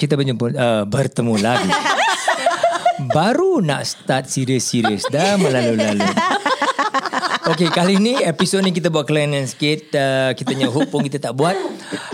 Kita 0.00 0.16
berjumpa 0.16 0.46
uh, 0.56 0.82
bertemu 0.88 1.34
lagi. 1.36 1.68
Baru 3.16 3.60
nak 3.60 3.84
start 3.84 4.32
serius-serius 4.32 5.04
dah 5.12 5.36
melalu-lalu. 5.36 6.08
Okay, 7.50 7.68
kali 7.68 8.00
ni 8.00 8.16
episod 8.16 8.64
ni 8.64 8.72
kita 8.72 8.88
buat 8.88 9.04
kelainan 9.04 9.44
sikit. 9.44 9.92
Uh, 9.92 10.32
kita 10.32 10.56
punya 10.56 10.68
hook 10.72 10.88
pun 10.88 11.04
kita 11.04 11.20
tak 11.20 11.36
buat. 11.36 11.52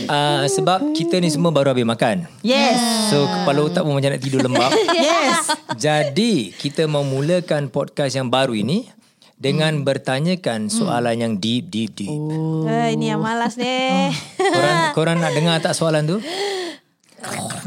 Uh, 0.03 0.51
sebab 0.51 0.99
kita 0.99 1.23
ni 1.23 1.31
semua 1.31 1.55
baru 1.55 1.71
habis 1.71 1.87
makan. 1.87 2.27
Yes. 2.43 2.79
So, 3.15 3.23
kepala 3.31 3.63
otak 3.63 3.87
pun 3.87 3.95
macam 3.95 4.11
nak 4.11 4.23
tidur 4.23 4.43
lembab. 4.43 4.75
Yes. 4.97 5.55
Jadi, 5.79 6.57
kita 6.57 6.91
memulakan 6.91 7.71
podcast 7.71 8.19
yang 8.19 8.33
baru 8.33 8.57
ini 8.57 8.91
dengan 9.39 9.85
bertanyakan 9.87 10.73
soalan 10.73 11.21
yang 11.21 11.33
deep, 11.39 11.71
deep, 11.71 11.95
deep. 11.95 12.11
Oh. 12.11 12.67
Uh, 12.67 12.89
ini 12.91 13.15
yang 13.15 13.23
malas 13.23 13.55
ni. 13.55 14.11
Korang, 14.41 14.79
korang 14.97 15.17
nak 15.23 15.37
dengar 15.37 15.61
tak 15.63 15.77
soalan 15.77 16.09
tu? 16.09 16.19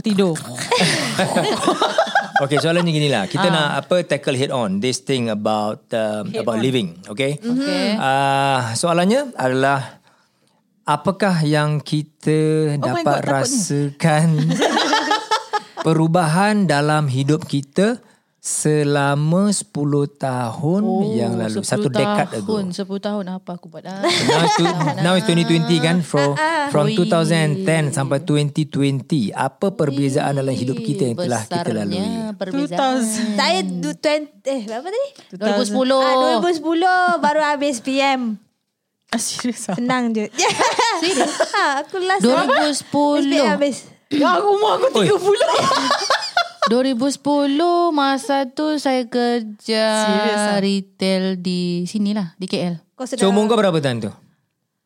Tidur. 0.04 0.36
Okay, 2.40 2.56
soalannya 2.56 2.92
gini 2.96 3.12
lah. 3.12 3.28
Kita 3.28 3.52
nak 3.52 3.84
apa 3.84 4.00
tackle 4.08 4.40
head 4.40 4.48
on 4.48 4.80
this 4.80 5.04
thing 5.04 5.28
about 5.28 5.84
um, 5.92 6.32
about 6.32 6.64
living. 6.64 6.96
Okay. 7.04 7.36
Okay. 7.36 8.00
Uh, 8.00 8.72
soalannya 8.80 9.36
adalah 9.36 10.00
apakah 10.88 11.44
yang 11.44 11.84
kita 11.84 12.80
Oh 12.80 12.96
dapat 12.96 13.28
God, 13.28 13.28
rasakan 13.28 14.56
perubahan 15.86 16.64
dalam 16.64 17.12
hidup 17.12 17.44
kita 17.44 18.00
selama 18.40 19.52
10 19.52 19.68
tahun 20.16 20.82
yang 21.12 21.36
lalu. 21.36 21.60
10 21.60 21.68
Satu 21.68 21.88
dekad 21.88 22.28
ago. 22.34 22.56
tahun, 22.56 22.72
10 22.72 22.88
tahun 22.88 23.26
apa 23.30 23.52
aku 23.54 23.68
buat 23.68 23.84
ah. 23.84 24.00
Now 24.00 24.40
it's, 24.42 24.56
tu- 24.56 24.76
now 25.06 25.14
it's 25.14 25.28
2020 25.28 25.68
kan 25.80 26.00
from 26.00 26.40
from 26.70 26.88
Ui. 26.88 26.96
2010 26.96 27.92
sampai 27.92 28.24
2020 28.24 29.36
apa 29.36 29.68
perbezaan 29.70 30.40
dalam 30.40 30.56
hidup 30.56 30.80
kita 30.80 31.04
yang 31.06 31.18
telah 31.18 31.44
kita 31.44 31.68
Besarnya 31.68 31.76
lalui 31.84 32.04
Perbezaan. 32.32 33.00
Saya 33.36 33.60
du, 33.60 33.92
20, 33.92 34.48
eh 34.48 34.62
berapa 34.64 34.88
tadi? 34.88 35.04
2010. 35.36 36.00
Ah, 36.00 36.40
2010 36.40 37.20
baru 37.20 37.42
habis 37.46 37.76
PM. 37.80 38.22
Ah, 39.10 39.18
serius 39.18 39.66
ah? 39.66 39.74
Senang 39.74 40.14
je. 40.14 40.30
Serius? 41.02 41.34
ha, 41.50 41.82
aku 41.82 41.98
last 41.98 42.22
2010. 42.22 43.26
SPM 43.26 43.42
habis. 43.50 43.90
Ya, 44.14 44.38
aku 44.38 44.54
umur 44.54 44.78
aku 44.78 45.02
30. 45.02 45.18
2010 46.70 47.58
masa 47.92 48.46
tu 48.46 48.78
saya 48.78 49.10
kerja 49.10 49.84
Serius 50.06 50.46
ah? 50.46 50.60
retail 50.62 51.24
di 51.36 51.84
sinilah 51.84 52.38
di 52.38 52.46
KL. 52.46 52.78
Kau 52.94 53.04
So 53.04 53.18
sedang 53.18 53.34
umur 53.34 53.50
kau 53.50 53.58
berapa 53.58 53.76
tahun 53.76 54.06
tu? 54.06 54.12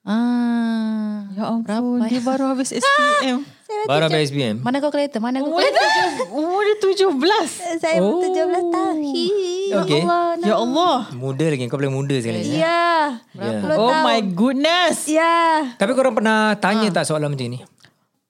Ah. 0.07 1.27
Ya 1.33 1.49
ampun, 1.49 2.05
dia 2.05 2.21
baru 2.21 2.53
habis 2.53 2.71
SPM. 2.79 3.41
Baru 3.83 4.05
habis 4.05 4.29
SPM 4.29 4.61
Mana 4.61 4.77
kau 4.77 4.93
kereta? 4.93 5.17
Mana 5.17 5.41
kau 5.41 5.49
Umur 5.49 5.65
kereta? 5.65 5.81
umur 6.37 6.61
dia 6.61 6.75
17. 6.77 7.81
saya 7.81 7.97
Oh. 7.99 8.21
17 8.21 8.69
tahun. 8.69 8.95
Okay 9.81 10.01
Ya 10.45 10.55
Allah. 10.55 11.09
Muda 11.11 11.45
lagi 11.49 11.65
Kau 11.65 11.81
paling 11.81 11.89
muda 11.89 12.15
sekali 12.15 12.47
Ya. 12.53 13.17
Ya. 13.33 13.59
10 13.59 13.75
Oh 13.75 13.89
tahun. 13.89 14.05
my 14.05 14.19
goodness. 14.31 15.09
Ya. 15.09 15.73
Tapi 15.73 15.91
korang 15.91 16.13
pernah 16.13 16.53
tanya 16.61 16.93
tak 16.93 17.09
soalan 17.09 17.33
macam 17.33 17.49
ni? 17.49 17.59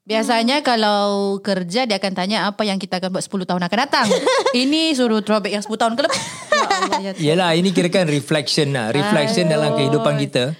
Biasanya 0.04 0.60
kalau 0.62 1.40
kerja 1.40 1.88
dia 1.88 1.96
akan 1.96 2.12
tanya 2.14 2.38
apa 2.46 2.62
yang 2.62 2.76
kita 2.76 3.00
akan 3.00 3.08
buat 3.10 3.24
10 3.24 3.48
tahun 3.48 3.62
akan 3.62 3.80
datang. 3.80 4.08
Ini 4.54 4.92
suruh 4.92 5.24
throwback 5.24 5.56
yang 5.56 5.64
10 5.64 5.72
tahun 5.74 5.94
ke 5.96 6.02
lepas. 6.04 6.22
Ya 6.54 6.68
Allah 6.70 7.00
ya. 7.02 7.12
Yelah 7.16 7.52
ini 7.56 7.72
kira 7.72 7.90
kan 7.90 8.06
reflection 8.06 8.72
lah 8.72 8.90
Reflection 8.90 9.48
dalam 9.48 9.74
kehidupan 9.74 10.16
kita 10.18 10.54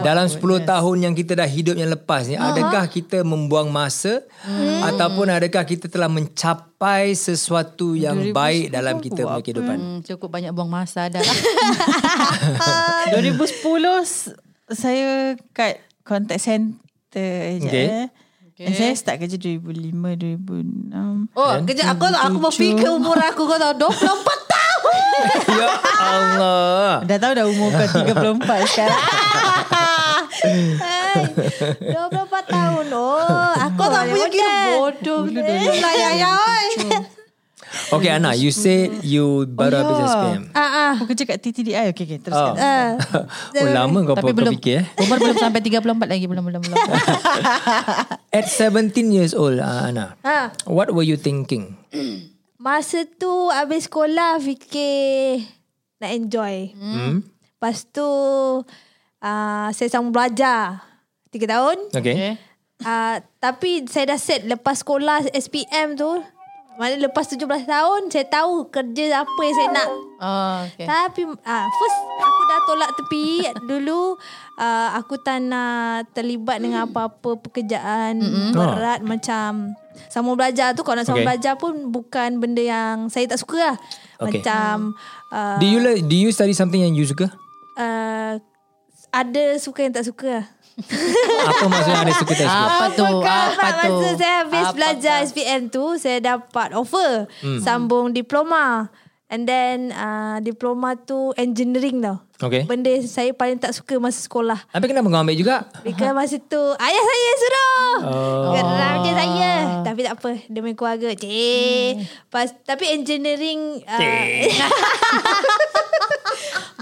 dalam 0.00 0.24
10 0.24 0.38
tahun 0.62 0.96
yang 1.00 1.12
kita 1.12 1.34
dah 1.34 1.44
hidup 1.44 1.74
yang 1.74 1.90
lepas 1.90 2.24
ni 2.24 2.36
Adakah 2.36 2.86
kita 2.86 3.20
membuang 3.20 3.68
masa 3.68 4.22
Ataupun 4.84 5.26
adakah 5.28 5.64
kita 5.64 5.86
telah 5.86 6.06
mencapai 6.06 7.12
sesuatu 7.12 7.92
yang 7.92 8.30
baik 8.30 8.70
dalam 8.70 9.00
kita 9.00 9.26
punya 9.26 9.42
kehidupan 9.42 9.76
Hmm, 9.76 9.98
cukup 10.02 10.28
banyak 10.30 10.52
buang 10.52 10.68
masa 10.68 11.08
dah. 11.08 11.20
2010 13.10 13.42
s- 14.02 14.32
saya 14.68 15.34
kat 15.50 15.76
contact 16.02 16.40
center 16.40 17.34
je. 17.58 17.68
Okay. 17.68 17.88
Okay. 18.54 18.70
Saya 18.70 18.94
start 18.94 19.18
kerja 19.18 19.34
2005, 19.34 19.90
2006. 20.14 21.34
Oh, 21.34 21.58
kejap 21.66 21.98
aku 21.98 22.06
aku 22.06 22.38
berfikir 22.38 22.86
umur 22.86 23.18
aku 23.18 23.50
kau 23.50 23.58
tahu 23.58 23.90
24 23.90 23.90
tahun. 24.46 24.94
Ya 25.58 25.70
Allah 25.98 27.02
Dah 27.02 27.18
tahu 27.18 27.32
dah 27.34 27.46
umur 27.50 27.74
kau 27.74 27.86
34 27.90 28.70
sekarang. 28.70 28.94
Hai. 30.86 31.34
24 31.82 32.30
tahun. 32.46 32.86
Oh, 32.94 33.50
aku 33.58 33.82
tak 33.90 34.02
punya 34.06 34.28
kira 34.30 34.54
bodoh. 34.70 35.26
Layak 35.26 36.12
ya 36.14 36.30
oi. 36.30 36.66
Okay 37.90 38.10
Ana 38.10 38.32
You 38.32 38.50
said 38.50 39.02
you 39.02 39.44
baru 39.44 39.74
Oh, 39.74 39.80
habis 39.82 39.96
ya. 39.96 40.06
SPM 40.08 40.42
Ah 40.52 40.60
ah. 40.60 40.92
Aku 40.94 41.10
kerja 41.10 41.24
kat 41.24 41.38
TTDI. 41.38 41.90
Okay, 41.90 42.04
okay. 42.06 42.18
Teruskan. 42.18 42.54
Oh. 42.54 42.60
Ah. 42.60 42.90
Oh 43.60 43.68
lama 43.68 43.98
kau, 44.02 44.14
Tapi 44.14 44.32
belum 44.32 44.52
fikir 44.54 44.74
eh 44.80 44.84
Umur 44.98 45.16
belum 45.18 45.36
sampai 45.36 45.60
34 45.60 45.84
lagi 46.06 46.26
belum 46.26 46.44
belum 46.44 46.60
belum. 46.62 46.76
At 48.36 48.46
17 48.46 48.94
years 49.10 49.32
old 49.32 49.58
uh, 49.58 49.88
Ana 49.88 50.14
Ha. 50.22 50.54
What 50.66 50.90
were 50.90 51.04
you 51.04 51.14
thinking? 51.14 51.74
Masa 52.64 53.04
tu 53.04 53.30
habis 53.50 53.84
sekolah 53.84 54.40
fikir 54.40 55.44
nak 55.98 56.10
enjoy. 56.10 56.72
Hmm? 56.72 57.20
Lepas 57.54 57.84
tu 57.86 58.08
uh, 59.20 59.68
saya 59.68 59.88
sambung 59.88 60.12
belajar 60.12 60.80
3 61.28 61.44
tahun. 61.44 61.76
Okay, 61.92 62.14
Okay. 62.14 62.32
Uh, 62.82 63.16
tapi 63.38 63.86
saya 63.86 64.12
dah 64.12 64.18
set 64.18 64.44
lepas 64.44 64.76
sekolah 64.76 65.24
SPM 65.30 65.94
tu. 65.94 66.10
Mana 66.74 66.98
lepas 66.98 67.22
17 67.24 67.38
tahun 67.64 68.00
saya 68.08 68.26
tahu 68.26 68.66
kerja 68.66 69.22
apa 69.22 69.40
yang 69.40 69.54
saya 69.54 69.68
nak. 69.70 69.88
Oh, 70.16 70.56
okay. 70.64 70.84
Tapi 70.84 71.22
uh, 71.24 71.66
first 71.70 71.98
aku 72.16 72.40
dah 72.44 72.60
tolak 72.64 72.90
tepi 72.94 73.26
dulu 73.70 74.18
uh, 74.56 74.88
aku 74.92 75.14
tak 75.16 75.38
nak 75.38 76.10
terlibat 76.10 76.58
dengan 76.58 76.84
apa-apa 76.84 77.38
pekerjaan 77.38 78.18
mm-hmm. 78.18 78.50
berat 78.54 79.00
Oh. 79.00 79.06
macam 79.06 79.50
sama 80.10 80.34
belajar 80.34 80.74
tu 80.74 80.82
kalau 80.82 80.98
nak 80.98 81.06
sama 81.06 81.22
Okay. 81.22 81.28
belajar 81.28 81.54
pun 81.54 81.88
bukan 81.88 82.42
benda 82.42 82.58
yang 82.58 83.06
saya 83.06 83.26
tak 83.26 83.38
suka 83.38 83.58
lah. 83.70 83.76
Okay. 84.18 84.42
Macam 84.42 84.98
uh, 85.30 85.58
Do 85.58 85.66
you 85.66 85.78
like, 85.78 86.02
do 86.02 86.16
you 86.16 86.30
study 86.30 86.52
something 86.52 86.82
yang 86.82 86.90
you 86.90 87.06
suka? 87.06 87.30
uh, 87.76 88.38
ada 89.10 89.44
suka 89.56 89.86
yang 89.86 89.94
tak 89.94 90.02
suka 90.02 90.42
lah. 90.42 90.46
Apa 91.44 91.64
maksudnya 91.70 92.02
ada 92.02 92.14
suka 92.14 92.32
tak 92.34 92.46
suka? 92.46 92.66
Apa 92.66 92.84
tu? 92.90 93.06
Apa 93.22 93.62
Mak, 93.62 93.74
tu? 93.80 93.94
Masa 93.94 94.10
saya 94.18 94.34
habis 94.42 94.66
Apa 94.66 94.74
belajar 94.74 95.14
tu? 95.16 95.24
SPM 95.30 95.62
tu 95.70 95.84
Saya 95.94 96.18
dapat 96.18 96.68
offer 96.74 97.30
Hmm. 97.40 97.60
Sambung 97.60 98.10
diploma 98.10 98.90
And 99.34 99.50
then 99.50 99.90
uh, 99.90 100.38
Diploma 100.38 100.94
tu 100.94 101.34
Engineering 101.34 101.98
tau. 101.98 102.22
Okay. 102.38 102.62
Benda 102.70 102.86
yang 102.86 103.02
saya 103.02 103.34
paling 103.34 103.58
tak 103.58 103.74
suka 103.74 103.98
Masa 103.98 104.22
sekolah. 104.22 104.62
Tapi 104.70 104.86
kenapa 104.86 105.10
kau 105.10 105.18
ambil 105.18 105.34
juga? 105.34 105.66
Because 105.82 106.14
masa 106.14 106.38
tu 106.38 106.62
Ayah 106.78 107.02
saya 107.02 107.30
suruh. 107.34 107.94
Oh. 108.06 108.54
Geram 108.54 108.94
je 109.02 109.10
saya. 109.10 109.52
Tapi 109.82 110.00
tak 110.06 110.14
apa 110.22 110.30
Demi 110.46 110.78
keluarga 110.78 111.10
Cik. 111.18 112.06
Pas, 112.30 112.54
Tapi 112.62 112.94
engineering 112.94 113.82
uh, 113.82 113.98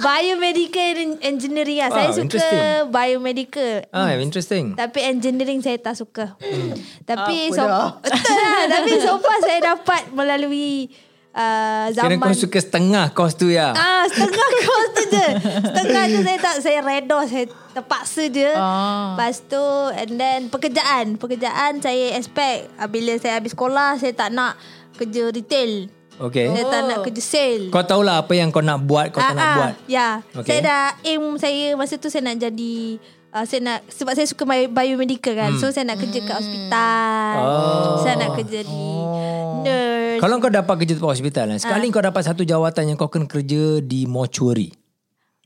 Biomedical 0.03 1.23
engineering 1.25 1.79
lah. 1.81 1.89
Saya 1.89 2.09
Wow, 2.11 2.17
suka 2.21 2.25
interesting. 2.27 2.61
Biomedical. 2.93 3.73
Ah, 3.95 4.13
interesting. 4.19 4.65
tapi 4.77 4.99
engineering 5.01 5.65
saya 5.65 5.79
tak 5.79 5.95
suka. 5.95 6.37
Tapi 7.07 7.49
Apa 7.49 7.57
so, 7.57 7.63
betul 8.03 8.35
lah. 8.35 8.67
Tapi 8.67 8.93
so 8.99 9.13
far 9.23 9.39
saya 9.41 9.61
dapat 9.63 10.11
melalui 10.11 10.91
uh, 11.33 11.87
Kira 11.89 12.15
zaman. 12.15 12.21
kau 12.23 12.37
suka 12.37 12.59
setengah 12.59 13.07
kos 13.11 13.33
tu 13.35 13.49
ya? 13.49 13.73
Ah, 13.73 14.05
setengah 14.07 14.49
kos 14.63 14.87
tu 14.91 15.03
je. 15.09 15.27
Setengah 15.65 16.05
tu 16.07 16.19
saya 16.21 16.39
tak 16.39 16.57
saya 16.61 16.79
redha, 16.81 17.19
saya 17.25 17.45
terpaksa 17.73 18.23
je. 18.29 18.51
Ah. 18.53 19.13
Lepas 19.13 19.43
tu 19.43 19.65
and 19.93 20.13
then 20.15 20.41
pekerjaan. 20.49 21.17
Pekerjaan 21.17 21.81
saya 21.81 22.15
expect 22.15 22.71
ah, 22.77 22.87
bila 22.87 23.17
saya 23.17 23.37
habis 23.37 23.53
sekolah 23.53 23.97
saya 23.97 24.13
tak 24.13 24.31
nak 24.31 24.57
kerja 24.95 25.29
retail. 25.29 25.89
Okay. 26.13 26.53
Saya 26.53 26.65
tak 26.69 26.81
nak 26.87 26.99
kerja 27.03 27.23
sale. 27.25 27.67
Kau 27.73 27.83
tahulah 27.83 28.21
apa 28.21 28.33
yang 28.33 28.53
kau 28.53 28.61
nak 28.61 28.85
buat, 28.85 29.11
kau 29.11 29.19
tak 29.19 29.33
nak 29.33 29.41
Ah, 29.41 29.49
ah, 29.49 29.57
buat. 29.57 29.75
Ya. 29.89 30.09
Okay. 30.37 30.47
Saya 30.47 30.61
dah 30.63 30.83
aim 31.03 31.25
saya 31.35 31.73
masa 31.75 31.97
tu 31.97 32.07
saya 32.07 32.23
nak 32.23 32.37
jadi 32.39 33.01
uh, 33.33 33.43
saya 33.43 33.61
nak 33.61 33.79
sebab 33.87 34.13
saya 34.13 34.25
suka 34.25 34.45
bio- 34.45 34.69
biomedical 34.69 35.33
kan. 35.33 35.57
So 35.57 35.69
saya 35.69 35.85
nak 35.85 35.99
kerja 35.99 36.21
kat 36.21 36.37
hospital. 36.37 37.33
Hmm. 37.33 37.43
Oh. 37.43 37.97
Saya 37.99 38.15
nak 38.17 38.31
kerja 38.35 38.61
di 38.61 38.85
nurse. 39.59 40.21
Kalau 40.21 40.35
kau 40.39 40.49
dapat 40.49 40.75
kerja 40.77 40.93
tempat 40.95 41.11
hospital 41.11 41.45
kan, 41.49 41.59
sekali 41.59 41.87
kau 41.89 42.01
dapat 42.01 42.23
satu 42.23 42.43
jawatan 42.43 42.85
yang 42.85 42.97
kau 42.97 43.09
kena 43.09 43.27
kerja 43.27 43.63
di 43.81 44.07
mortuary. 44.07 44.71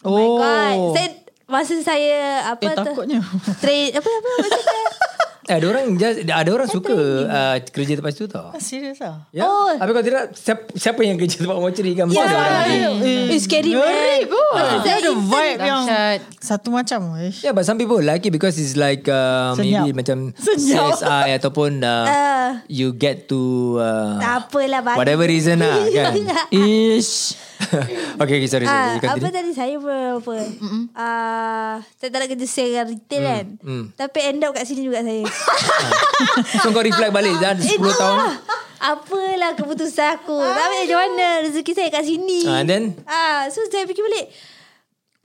oh 0.02 0.12
my 0.12 0.26
god. 0.36 0.76
Saya 0.92 1.08
masa 1.46 1.74
saya 1.80 2.16
apa 2.48 2.60
Eh, 2.60 2.74
tu? 2.74 2.84
takutnya. 2.84 3.20
Train 3.56 3.94
apa 3.94 4.04
apa? 4.04 4.30
Eh, 4.36 4.50
ada 5.48 5.64
orang 5.64 5.94
just, 5.94 6.16
ada 6.24 6.50
orang 6.50 6.66
suka 6.66 6.96
uh, 7.24 7.56
kerja 7.64 7.94
tempat 7.94 8.12
situ 8.12 8.26
tau. 8.26 8.50
Ah, 8.50 8.58
Serius 8.58 8.98
ah. 8.98 9.24
Ya. 9.30 9.42
Oh. 9.42 9.70
Tapi 9.70 9.90
kalau 9.90 10.04
tidak 10.04 10.22
siapa, 10.32 10.66
siapa 10.72 11.00
yang 11.00 11.14
kerja 11.14 11.40
tempat 11.40 11.54
mortuary 11.54 11.92
kan 11.92 12.06
mesti 12.06 12.16
Ya, 12.16 12.24
ada 12.24 12.34
orang 12.34 12.54
lain. 12.60 13.30
It's 13.30 13.44
scary 13.44 13.70
man. 13.70 13.80
Ngeri 13.80 14.20
kot. 14.26 14.52
Ah. 14.52 14.78
Dia 14.80 14.94
ada 14.98 15.12
vibe 15.12 15.60
yang 15.60 15.82
Dahsyat. 15.84 16.20
satu 16.38 16.68
macam. 16.68 17.00
Ish. 17.20 17.40
Yeah, 17.40 17.52
but 17.52 17.62
some 17.62 17.76
people 17.76 17.98
like 17.98 18.22
it 18.22 18.30
because 18.30 18.54
it's 18.54 18.74
like 18.74 19.06
uh, 19.06 19.54
Senyap. 19.54 19.86
maybe 19.86 19.94
macam 19.94 20.34
Senyap. 20.34 20.98
CSI 20.98 21.28
ataupun 21.36 21.80
uh, 21.80 22.04
Ah. 22.36 22.62
you 22.66 22.90
get 22.90 23.26
to 23.26 23.40
uh, 23.76 24.18
Tak 24.18 24.46
apalah 24.46 24.78
bagi. 24.80 24.98
whatever 24.98 25.24
reason 25.24 25.58
lah 25.58 25.82
kan. 25.96 26.12
Ish. 26.52 27.34
okay, 28.16 28.38
okay, 28.38 28.46
sorry, 28.46 28.64
sorry. 28.64 28.98
You 28.98 29.08
apa 29.08 29.28
tadi 29.32 29.50
saya 29.50 29.74
pun 29.76 29.90
apa? 30.20 30.34
Ah, 30.92 31.74
saya 31.96 32.08
tak 32.08 32.18
nak 32.20 32.28
kerja 32.28 32.46
dengan 32.46 32.86
retail 32.86 33.14
Mm, 33.16 33.26
kan. 33.26 33.46
Tapi 33.98 34.18
end 34.22 34.40
up 34.40 34.52
kat 34.52 34.64
sini 34.64 34.84
juga 34.84 35.00
saya. 35.00 35.24
So 36.58 36.70
kau 36.70 36.80
reflect 36.80 37.10
balik 37.10 37.34
dah 37.36 37.54
10 37.54 37.66
Itu 37.66 37.90
tahun. 37.92 38.16
lah. 38.18 38.36
Apalah 38.78 39.52
keputusan 39.52 40.08
aku. 40.14 40.36
Tapi 40.36 40.84
macam 40.84 40.98
mana 41.00 41.26
rezeki 41.42 41.72
saya 41.72 41.88
kat 41.88 42.04
sini. 42.04 42.44
Ah, 42.44 42.62
then? 42.62 42.92
Ah, 43.04 43.48
so 43.48 43.64
saya 43.64 43.84
fikir 43.84 44.02
balik. 44.02 44.28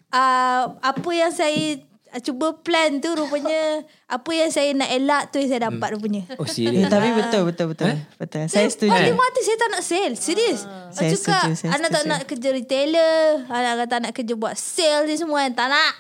Ah, 0.10 0.76
apa 0.82 1.10
yang 1.10 1.32
saya 1.32 1.80
cuba 2.20 2.52
plan 2.54 3.00
tu 3.00 3.08
rupanya 3.10 3.88
apa 4.06 4.28
yang 4.30 4.52
saya 4.52 4.72
nak 4.74 4.90
elak 4.90 5.32
tu 5.32 5.40
yang 5.40 5.48
saya 5.48 5.62
dapat 5.66 5.96
rupanya. 5.96 6.28
Oh, 6.34 6.44
Eh, 6.44 6.50
serius. 6.50 6.88
tapi 6.88 7.08
betul 7.14 7.42
betul 7.46 7.66
betul. 7.72 7.92
Betul. 8.18 8.44
Saya 8.46 8.68
setuju. 8.68 8.92
Paling 8.92 9.16
mati 9.16 9.40
saya 9.42 9.58
tak 9.58 9.70
nak 9.70 9.82
sale. 9.82 10.16
Serius. 10.16 10.60
Saya 10.90 10.92
Saya 10.92 11.10
cakap 11.14 11.44
setuju, 11.46 11.56
saya 11.58 11.70
anak 11.72 11.90
tak 11.90 11.96
setuju. 11.98 12.12
nak 12.12 12.22
kerja 12.26 12.50
retailer. 12.52 13.20
Anak 13.48 13.74
kata 13.80 13.96
nak 14.02 14.14
kerja 14.14 14.34
buat 14.34 14.56
sale 14.56 15.06
ni 15.06 15.16
semua. 15.16 15.48
Tak 15.50 15.68
nak. 15.68 15.94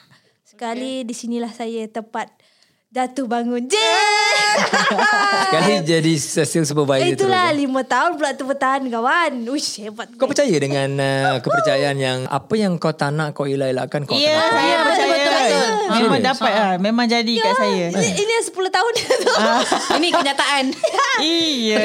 Sekali 0.43 0.93
di 1.01 1.13
sinilah 1.13 1.47
saya 1.49 1.87
tepat 1.87 2.27
jatuh 2.91 3.23
bangun. 3.23 3.63
Je. 3.65 3.79
Sekali 5.47 5.73
jadi 5.81 6.13
sales 6.19 6.67
supervisor 6.67 7.07
Itulah 7.07 7.47
terus. 7.49 7.59
lima 7.63 7.81
tahun 7.87 8.19
pula 8.19 8.35
tu 8.35 8.43
bertahan 8.43 8.83
kawan. 8.83 9.31
Uish 9.47 9.79
hebat. 9.79 10.11
Kau 10.15 10.27
percaya 10.27 10.51
dengan 10.53 10.89
uh, 10.93 11.39
kepercayaan 11.39 11.95
yang 11.95 12.19
apa 12.27 12.51
yang 12.53 12.75
kau 12.75 12.91
tak 12.91 13.15
nak 13.15 13.31
kau 13.31 13.47
elak-elakkan 13.47 14.03
kau 14.03 14.11
Ya, 14.13 14.35
akan 14.35 14.43
dapat? 14.43 14.51
saya 14.51 14.75
betul, 14.75 14.91
percaya. 14.91 15.07
betul, 15.07 15.31
betul. 15.31 15.87
Memang 15.87 16.11
Serius? 16.11 16.27
dapat 16.27 16.51
ah. 16.51 16.75
Memang 16.77 17.05
jadi 17.07 17.33
kat 17.33 17.53
saya. 17.55 17.85
Ini, 17.91 18.09
ini 18.11 18.31
yang 18.31 18.45
10 18.45 18.75
tahun 18.75 18.91
tu. 18.91 19.05
Ini 19.97 20.07
kenyataan. 20.11 20.63
Iya. 21.21 21.77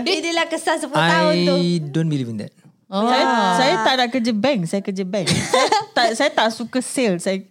Inilah 0.00 0.46
kesan 0.46 0.78
10 0.78 0.88
tahun 0.88 1.34
tu. 1.42 1.54
I 1.54 1.82
don't 1.82 2.06
believe 2.06 2.30
in 2.30 2.38
that. 2.38 2.52
Oh. 2.86 3.02
Saya, 3.02 3.24
saya 3.58 3.74
tak 3.82 3.94
nak 3.98 4.08
kerja 4.10 4.30
bank, 4.30 4.60
saya 4.64 4.78
kerja 4.78 5.02
bank. 5.02 5.26
saya 5.26 5.68
tak 5.90 6.08
saya 6.14 6.30
tak 6.30 6.48
suka 6.54 6.78
sales. 6.78 7.26
Saya 7.26 7.42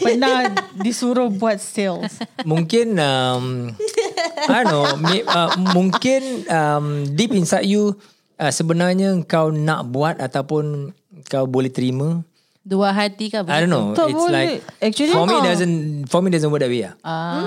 pernah 0.00 0.52
disuruh 0.78 1.28
buat 1.28 1.60
sales. 1.60 2.20
Mungkin 2.46 2.96
um, 3.00 3.74
I 4.48 4.62
don't 4.64 4.70
know 4.70 4.86
may, 4.98 5.22
uh, 5.22 5.54
Mungkin 5.74 6.46
um, 6.50 6.86
Deep 7.14 7.32
inside 7.34 7.66
you 7.68 7.94
uh, 8.38 8.50
Sebenarnya 8.50 9.14
kau 9.26 9.54
nak 9.54 9.86
buat 9.90 10.18
Ataupun 10.18 10.90
Kau 11.30 11.44
boleh 11.46 11.70
terima 11.70 12.22
Dua 12.62 12.94
hati 12.94 13.26
kah? 13.26 13.42
I 13.50 13.66
don't 13.66 13.70
know 13.74 13.90
Tak 13.94 14.06
It's 14.10 14.18
boleh. 14.18 14.30
like 14.30 14.54
Actually, 14.78 15.14
For 15.14 15.26
me 15.26 15.34
ah. 15.38 15.42
doesn't 15.42 15.76
For 16.06 16.20
me 16.22 16.30
doesn't 16.30 16.50
work 16.50 16.62
that 16.62 16.70
way 16.70 16.86
lah. 16.86 16.94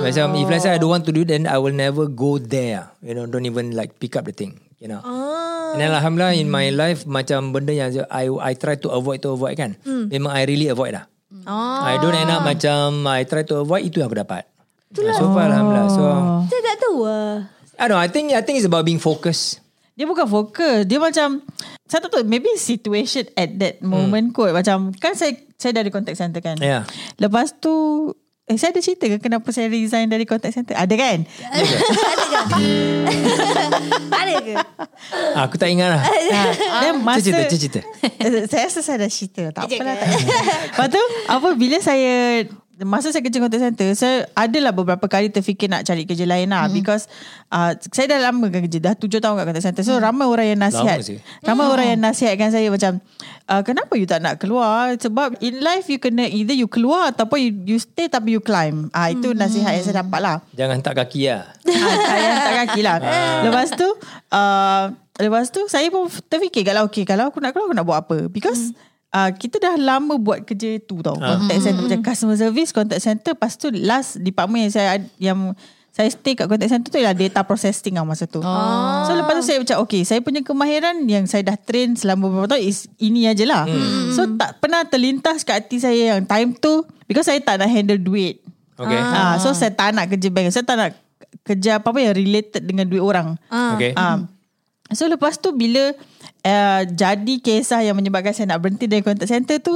Macam 0.04 0.36
if 0.36 0.48
let's 0.52 0.64
say 0.68 0.76
I 0.76 0.80
don't 0.80 0.92
want 0.92 1.08
to 1.08 1.16
do 1.16 1.24
Then 1.24 1.48
I 1.48 1.56
will 1.56 1.76
never 1.76 2.08
go 2.08 2.36
there 2.36 2.92
You 3.00 3.16
know 3.16 3.24
Don't 3.24 3.48
even 3.48 3.72
like 3.72 3.96
Pick 3.96 4.20
up 4.20 4.28
the 4.28 4.36
thing 4.36 4.60
You 4.80 4.92
know 4.92 5.00
And 5.72 5.80
then 5.80 5.92
Alhamdulillah 5.96 6.36
In 6.36 6.52
my 6.52 6.68
life 6.72 7.08
Macam 7.08 7.56
benda 7.56 7.72
yang 7.72 7.96
I 8.12 8.28
I 8.28 8.52
try 8.60 8.76
to 8.76 8.92
avoid 8.92 9.24
to 9.24 9.32
avoid 9.36 9.56
kan 9.56 9.80
Memang 9.88 10.36
I 10.36 10.44
really 10.44 10.68
avoid 10.68 11.00
lah 11.00 11.08
Oh. 11.44 11.82
I 11.84 12.00
don't 12.00 12.16
end 12.16 12.32
up 12.32 12.48
macam 12.48 13.04
I 13.04 13.28
try 13.28 13.44
to 13.44 13.62
avoid 13.62 13.84
Itu 13.84 14.00
yang 14.00 14.08
aku 14.08 14.18
dapat 14.24 14.48
So 14.96 15.36
far 15.36 15.52
Alhamdulillah 15.52 15.92
So 15.92 16.04
Saya 16.48 16.62
tak 16.64 16.78
tahu 16.80 17.04
lah. 17.04 17.52
I 17.76 17.92
don't 17.92 17.96
know. 17.96 18.02
I 18.02 18.08
think 18.08 18.32
I 18.32 18.40
think 18.40 18.56
it's 18.60 18.68
about 18.68 18.88
being 18.88 19.04
focused. 19.04 19.60
Dia 19.96 20.08
bukan 20.08 20.28
fokus. 20.28 20.88
Dia 20.88 21.00
macam 21.00 21.44
saya 21.88 22.00
tak 22.04 22.12
tahu 22.12 22.24
maybe 22.28 22.52
situation 22.56 23.28
at 23.36 23.52
that 23.60 23.80
moment 23.84 24.32
kot. 24.36 24.52
Macam 24.52 24.92
kan 24.96 25.16
saya 25.16 25.36
saya 25.56 25.76
dari 25.76 25.92
contact 25.92 26.20
center 26.20 26.40
kan. 26.44 26.60
Yeah. 26.60 26.88
Lepas 27.20 27.56
tu 27.60 28.12
Eh 28.46 28.62
saya 28.62 28.70
ada 28.70 28.78
cerita 28.78 29.10
ke 29.10 29.18
kenapa 29.18 29.50
saya 29.50 29.66
resign 29.66 30.06
dari 30.06 30.22
contact 30.22 30.54
center? 30.54 30.78
Ada 30.78 30.94
kan? 30.94 31.26
Ada 31.26 31.66
ke? 31.66 31.78
Ada 34.06 34.34
ke? 34.38 34.54
Ah, 35.34 35.50
aku 35.50 35.58
tak 35.58 35.74
ingat 35.74 35.98
lah. 35.98 36.02
Dan 36.86 37.02
masa 37.02 37.26
Cerita, 37.26 37.42
cerita, 37.50 37.82
cerita. 37.82 37.82
Eh, 38.22 38.46
Saya 38.46 38.70
rasa 38.70 38.80
saya 38.86 38.98
dah 39.02 39.10
cerita 39.10 39.50
Tak 39.50 39.66
apalah 39.66 39.96
tak 39.98 40.10
Lepas 40.14 40.88
tu 40.94 41.02
Apa 41.26 41.48
bila 41.58 41.78
saya 41.82 42.46
Masa 42.78 43.08
saya 43.08 43.22
kerja 43.22 43.38
contact 43.38 43.64
center 43.64 43.88
Saya 43.92 44.28
adalah 44.34 44.70
beberapa 44.70 45.06
kali 45.06 45.28
terfikir 45.28 45.66
Nak 45.66 45.84
cari 45.84 46.04
kerja 46.04 46.24
lain 46.24 46.50
lah 46.50 46.66
Hmm. 46.66 46.76
Because 46.76 47.08
uh, 47.48 47.72
Saya 47.88 48.12
dah 48.12 48.20
lama 48.22 48.48
kan 48.48 48.60
kerja 48.62 48.80
Dah 48.82 48.94
tujuh 48.94 49.18
tahun 49.18 49.38
kat 49.38 49.46
contact 49.46 49.66
center 49.66 49.82
So 49.82 49.96
ramai 49.96 50.24
orang 50.24 50.48
yang 50.50 50.60
nasihat 50.60 50.98
Hmm. 50.98 51.16
Lama. 51.16 51.46
Ramai 51.46 51.66
orang 51.70 51.88
yang 51.88 52.00
nasihatkan 52.02 52.50
saya 52.50 52.68
Macam 52.68 53.00
uh, 53.46 53.62
Kenapa 53.62 53.94
you 53.94 54.04
tak 54.04 54.20
nak 54.20 54.36
keluar 54.38 54.92
Sebab 54.94 55.40
in 55.40 55.60
life 55.60 55.88
You 55.88 55.98
kena 55.98 56.28
Either 56.28 56.52
you 56.54 56.68
keluar 56.68 57.10
Ataupun 57.10 57.38
you, 57.40 57.52
you 57.66 57.78
stay 57.78 58.06
Tapi 58.06 58.34
you 58.34 58.42
climb 58.42 58.92
ah, 58.92 59.08
Itu 59.08 59.32
Hmm. 59.32 59.40
nasihat 59.40 59.72
yang 59.72 59.86
saya 59.86 60.02
dapat 60.02 60.20
lah 60.20 60.36
Jangan 60.52 60.78
tak 60.80 60.96
kaki 60.98 61.28
lah. 61.28 61.48
Ah, 61.64 61.96
saya 62.02 62.30
tak 62.42 62.56
kaki 62.66 62.82
lah. 62.82 62.96
Lepas 63.42 63.68
tu, 63.72 63.88
uh, 64.30 64.84
lepas 65.16 65.48
tu 65.48 65.62
saya 65.66 65.88
pun 65.88 66.06
terfikir 66.26 66.64
kalau 66.64 66.84
okay, 66.84 67.04
kalau 67.04 67.28
aku 67.28 67.40
nak 67.40 67.52
keluar 67.52 67.66
aku 67.66 67.76
nak 67.76 67.86
buat 67.86 68.00
apa? 68.04 68.18
Because 68.28 68.76
uh, 69.16 69.30
kita 69.32 69.64
dah 69.64 69.76
lama 69.80 70.20
buat 70.20 70.44
kerja 70.44 70.76
tu 70.84 71.00
tau. 71.00 71.16
Contact 71.16 71.62
center 71.64 71.82
macam 71.88 72.02
customer 72.04 72.36
service, 72.36 72.70
contact 72.76 73.02
center. 73.02 73.32
Lepas 73.32 73.56
tu 73.56 73.72
last 73.72 74.20
department 74.20 74.68
yang 74.68 74.74
saya 74.76 74.90
yang 75.16 75.40
saya 75.96 76.12
stay 76.12 76.36
kat 76.36 76.52
contact 76.52 76.76
center 76.76 76.92
tu 76.92 77.00
ialah 77.00 77.16
data 77.16 77.40
processing 77.48 77.96
lah 77.96 78.04
masa 78.04 78.28
tu. 78.28 78.44
Oh. 78.44 79.00
So 79.08 79.16
lepas 79.16 79.40
tu 79.40 79.48
saya 79.48 79.64
macam 79.64 79.80
okay, 79.80 80.04
saya 80.04 80.20
punya 80.20 80.44
kemahiran 80.44 81.08
yang 81.08 81.24
saya 81.24 81.48
dah 81.48 81.56
train 81.56 81.96
selama 81.96 82.28
beberapa 82.28 82.60
tahun 82.60 82.68
is 82.68 82.92
ini 83.00 83.32
aje 83.32 83.48
lah. 83.48 83.64
So 84.12 84.28
tak 84.36 84.60
pernah 84.60 84.84
terlintas 84.84 85.48
kat 85.48 85.64
hati 85.64 85.80
saya 85.80 86.20
yang 86.20 86.28
time 86.28 86.52
tu 86.52 86.84
because 87.08 87.32
saya 87.32 87.40
tak 87.40 87.64
nak 87.64 87.72
handle 87.72 87.96
duit. 87.96 88.44
Okay. 88.76 89.00
Ah. 89.00 89.40
so 89.40 89.56
saya 89.56 89.72
tak 89.72 89.96
nak 89.96 90.12
kerja 90.12 90.28
bank. 90.28 90.52
Saya 90.52 90.68
tak 90.68 90.76
nak 90.76 90.92
kerja 91.48 91.80
apa-apa 91.80 92.04
yang 92.04 92.12
related 92.12 92.68
dengan 92.68 92.92
duit 92.92 93.00
orang. 93.00 93.40
Okay. 93.48 93.96
Ah. 93.96 94.28
So 94.94 95.10
lepas 95.10 95.42
tu 95.42 95.50
bila 95.56 95.98
uh, 96.46 96.82
jadi 96.86 97.34
kisah 97.42 97.82
yang 97.82 97.98
menyebabkan 97.98 98.38
saya 98.38 98.54
nak 98.54 98.62
berhenti 98.62 98.86
dari 98.86 99.02
contact 99.02 99.34
center 99.34 99.58
tu, 99.58 99.74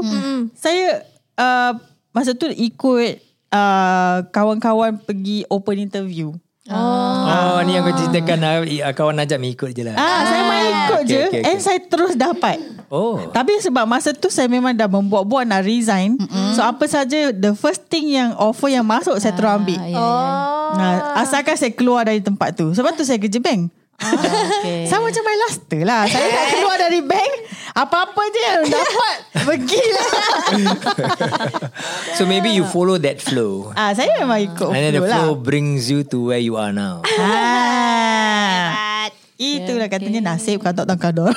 saya 0.54 1.02
uh, 1.40 1.74
masa 2.14 2.38
tu 2.38 2.46
ikut 2.46 3.18
uh, 3.50 4.18
kawan-kawan 4.30 5.02
pergi 5.02 5.50
open 5.50 5.78
interview. 5.82 6.34
Oh, 6.70 7.58
ni 7.66 7.74
yang 7.74 7.82
kau 7.82 7.98
ceritakan 7.98 8.46
ah, 8.46 8.62
ah, 8.62 8.94
kawan 8.94 9.18
Najam 9.18 9.42
ikut 9.42 9.74
je 9.74 9.82
lah. 9.90 9.98
Ah, 9.98 10.22
saya 10.22 10.42
main 10.46 10.70
ikut 10.70 11.02
Okay, 11.02 11.10
je 11.10 11.22
okay, 11.26 11.42
and 11.42 11.58
okay. 11.58 11.66
saya 11.66 11.80
terus 11.82 12.14
dapat. 12.14 12.62
Oh. 12.94 13.18
Tapi 13.34 13.58
sebab 13.58 13.90
masa 13.90 14.14
tu 14.14 14.30
saya 14.30 14.46
memang 14.46 14.78
dah 14.78 14.86
membuat-buat 14.86 15.50
nak 15.50 15.66
resign. 15.66 16.22
So 16.54 16.62
apa 16.62 16.86
saja 16.86 17.34
the 17.34 17.58
first 17.58 17.90
thing 17.90 18.14
yang 18.14 18.38
offer 18.38 18.70
yang 18.70 18.86
masuk 18.86 19.18
saya 19.18 19.34
terus 19.34 19.50
ambil. 19.50 19.82
Ah, 19.82 19.90
ya, 19.90 19.94
ya. 19.94 19.98
Oh. 19.98 20.70
Nah, 20.78 20.94
asalkan 21.26 21.58
saya 21.58 21.74
keluar 21.74 22.06
dari 22.06 22.22
tempat 22.22 22.54
tu. 22.54 22.70
Sebab 22.78 22.94
tu 22.94 23.02
saya 23.02 23.18
kerja 23.18 23.42
bank. 23.42 23.74
Okay. 24.00 24.88
Sama 24.88 25.08
macam 25.08 25.22
my 25.22 25.38
luster 25.44 25.82
lah. 25.84 26.04
Saya 26.06 26.26
nak 26.26 26.46
keluar 26.52 26.76
dari 26.76 27.00
bank. 27.04 27.32
Apa-apa 27.70 28.22
je 28.28 28.42
yang 28.42 28.66
dapat. 28.66 29.16
Pergilah. 29.44 30.10
So 32.16 32.24
maybe 32.24 32.50
you 32.50 32.64
follow 32.66 32.98
that 32.98 33.20
flow. 33.20 33.72
ah, 33.74 33.92
saya 33.92 34.10
memang 34.18 34.40
ikut 34.42 34.68
And 34.68 34.82
then 34.82 34.94
the 34.96 35.04
flow 35.04 35.06
flow 35.06 35.32
lah. 35.36 35.40
brings 35.40 35.88
you 35.88 36.02
to 36.08 36.18
where 36.26 36.42
you 36.42 36.56
are 36.56 36.72
now. 36.72 37.04
Ah. 37.06 39.08
Itulah 39.40 39.88
katanya 39.88 40.34
nasib 40.34 40.60
kau 40.60 40.76
tak 40.76 40.84
tahu 40.84 41.00
kador. 41.00 41.32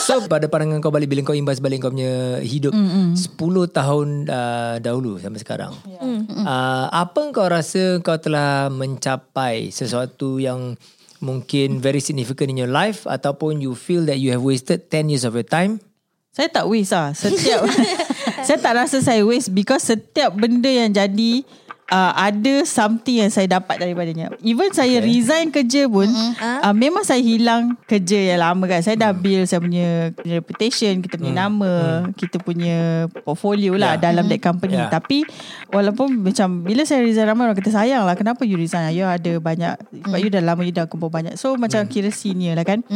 So 0.00 0.24
pada 0.26 0.48
pandangan 0.48 0.80
kau 0.80 0.88
balik 0.88 1.12
bila 1.12 1.20
kau 1.22 1.36
imbas 1.36 1.60
balik 1.60 1.84
kau 1.84 1.92
punya 1.92 2.40
hidup 2.40 2.72
mm 2.72 3.12
10 3.14 3.76
tahun 3.76 4.08
uh, 4.26 4.76
dahulu 4.80 5.20
sampai 5.20 5.40
sekarang. 5.44 5.72
Uh, 6.00 6.86
apa 6.88 7.20
kau 7.30 7.46
rasa 7.46 8.00
kau 8.00 8.16
telah 8.16 8.72
mencapai 8.72 9.68
sesuatu 9.68 10.40
yang 10.40 10.80
mungkin 11.20 11.84
very 11.84 12.00
significant 12.00 12.48
in 12.48 12.64
your 12.64 12.72
life 12.72 13.04
ataupun 13.04 13.60
you 13.60 13.76
feel 13.76 14.08
that 14.08 14.16
you 14.16 14.32
have 14.32 14.40
wasted 14.40 14.88
10 14.88 15.12
years 15.12 15.28
of 15.28 15.36
your 15.36 15.44
time? 15.46 15.84
saya 16.30 16.46
tak 16.46 16.66
waste 16.70 16.94
lah. 16.94 17.10
Setiap 17.10 17.66
saya 18.46 18.58
tak 18.62 18.74
rasa 18.78 19.02
saya 19.02 19.22
waste 19.26 19.50
because 19.50 19.82
setiap 19.82 20.30
benda 20.32 20.70
yang 20.70 20.94
jadi 20.94 21.42
uh, 21.90 22.12
ada 22.16 22.64
something 22.64 23.20
yang 23.20 23.30
saya 23.30 23.50
dapat 23.60 23.82
daripadanya. 23.82 24.32
Even 24.40 24.70
saya 24.72 25.02
okay. 25.02 25.10
resign 25.10 25.50
kerja 25.50 25.90
pun 25.90 26.08
uh, 26.08 26.72
memang 26.72 27.02
saya 27.02 27.20
hilang 27.20 27.74
kerja 27.84 28.34
yang 28.34 28.40
lama 28.40 28.64
kan. 28.70 28.80
Saya 28.80 28.96
dah 28.96 29.12
build 29.12 29.50
saya 29.50 29.60
punya 29.60 30.14
reputation, 30.22 31.02
kita 31.02 31.18
punya 31.18 31.34
nama, 31.46 32.06
kita 32.14 32.40
punya 32.40 33.10
portfolio 33.26 33.76
lah 33.76 33.88
Yeah. 33.90 34.06
dalam 34.06 34.30
that 34.30 34.38
company. 34.38 34.78
Yeah. 34.78 34.86
Tapi 34.86 35.26
walaupun 35.74 36.22
macam 36.22 36.62
bila 36.62 36.86
saya 36.86 37.02
resign 37.02 37.26
ramai 37.26 37.50
orang 37.50 37.58
kata 37.58 37.74
sayang 37.74 38.06
lah 38.06 38.14
kenapa 38.14 38.46
you 38.46 38.54
resign? 38.54 38.94
You 38.94 39.02
ada 39.02 39.42
banyak 39.42 39.82
sebab 40.06 40.18
you 40.22 40.30
dah 40.30 40.42
lama 40.46 40.62
you 40.62 40.70
dah 40.70 40.86
kumpul 40.86 41.10
banyak. 41.10 41.34
So 41.34 41.58
macam 41.58 41.82
kira 41.90 42.14
senior 42.14 42.54
lah 42.54 42.62
kan. 42.62 42.86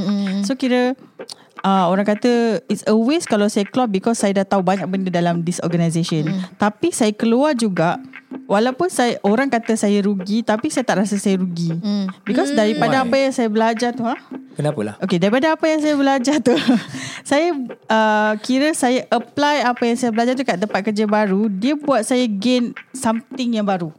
So 0.46 0.54
kira 0.54 0.94
uh, 1.66 1.84
orang 1.90 2.06
kata 2.06 2.62
it's 2.70 2.86
a 2.86 2.94
waste 2.94 3.26
kalau 3.26 3.50
saya 3.50 3.66
keluar 3.66 3.90
because 3.90 4.22
saya 4.22 4.44
dah 4.44 4.46
tahu 4.46 4.62
banyak 4.62 4.86
benda 4.86 5.10
dalam 5.10 5.42
this 5.42 5.58
organisation. 5.66 6.30
Mm. 6.30 6.38
Tapi 6.60 6.94
saya 6.94 7.10
keluar 7.10 7.58
juga 7.58 7.98
walaupun 8.46 8.88
saya 8.92 9.16
orang 9.24 9.48
kata 9.48 9.76
saya 9.76 10.04
rugi 10.04 10.44
tapi 10.44 10.68
saya 10.68 10.84
tak 10.84 11.04
rasa 11.04 11.16
saya 11.16 11.40
rugi. 11.40 11.72
Hmm. 11.72 12.08
Because 12.24 12.52
daripada 12.52 13.02
Why? 13.02 13.04
apa 13.08 13.16
yang 13.20 13.32
saya 13.32 13.48
belajar 13.48 13.90
tu 13.96 14.04
ha. 14.04 14.16
Kenapa 14.54 14.80
lah? 14.86 14.94
Okay, 15.02 15.18
daripada 15.18 15.50
apa 15.50 15.66
yang 15.66 15.82
saya 15.82 15.94
belajar 15.98 16.38
tu, 16.38 16.54
saya 17.30 17.50
uh, 17.90 18.32
kira 18.38 18.70
saya 18.70 19.02
apply 19.10 19.66
apa 19.66 19.82
yang 19.82 19.98
saya 19.98 20.14
belajar 20.14 20.38
tu 20.38 20.46
kat 20.46 20.62
tempat 20.62 20.80
kerja 20.86 21.04
baru, 21.10 21.50
dia 21.50 21.74
buat 21.74 22.06
saya 22.06 22.22
gain 22.30 22.70
something 22.94 23.58
yang 23.58 23.66
baru. 23.66 23.90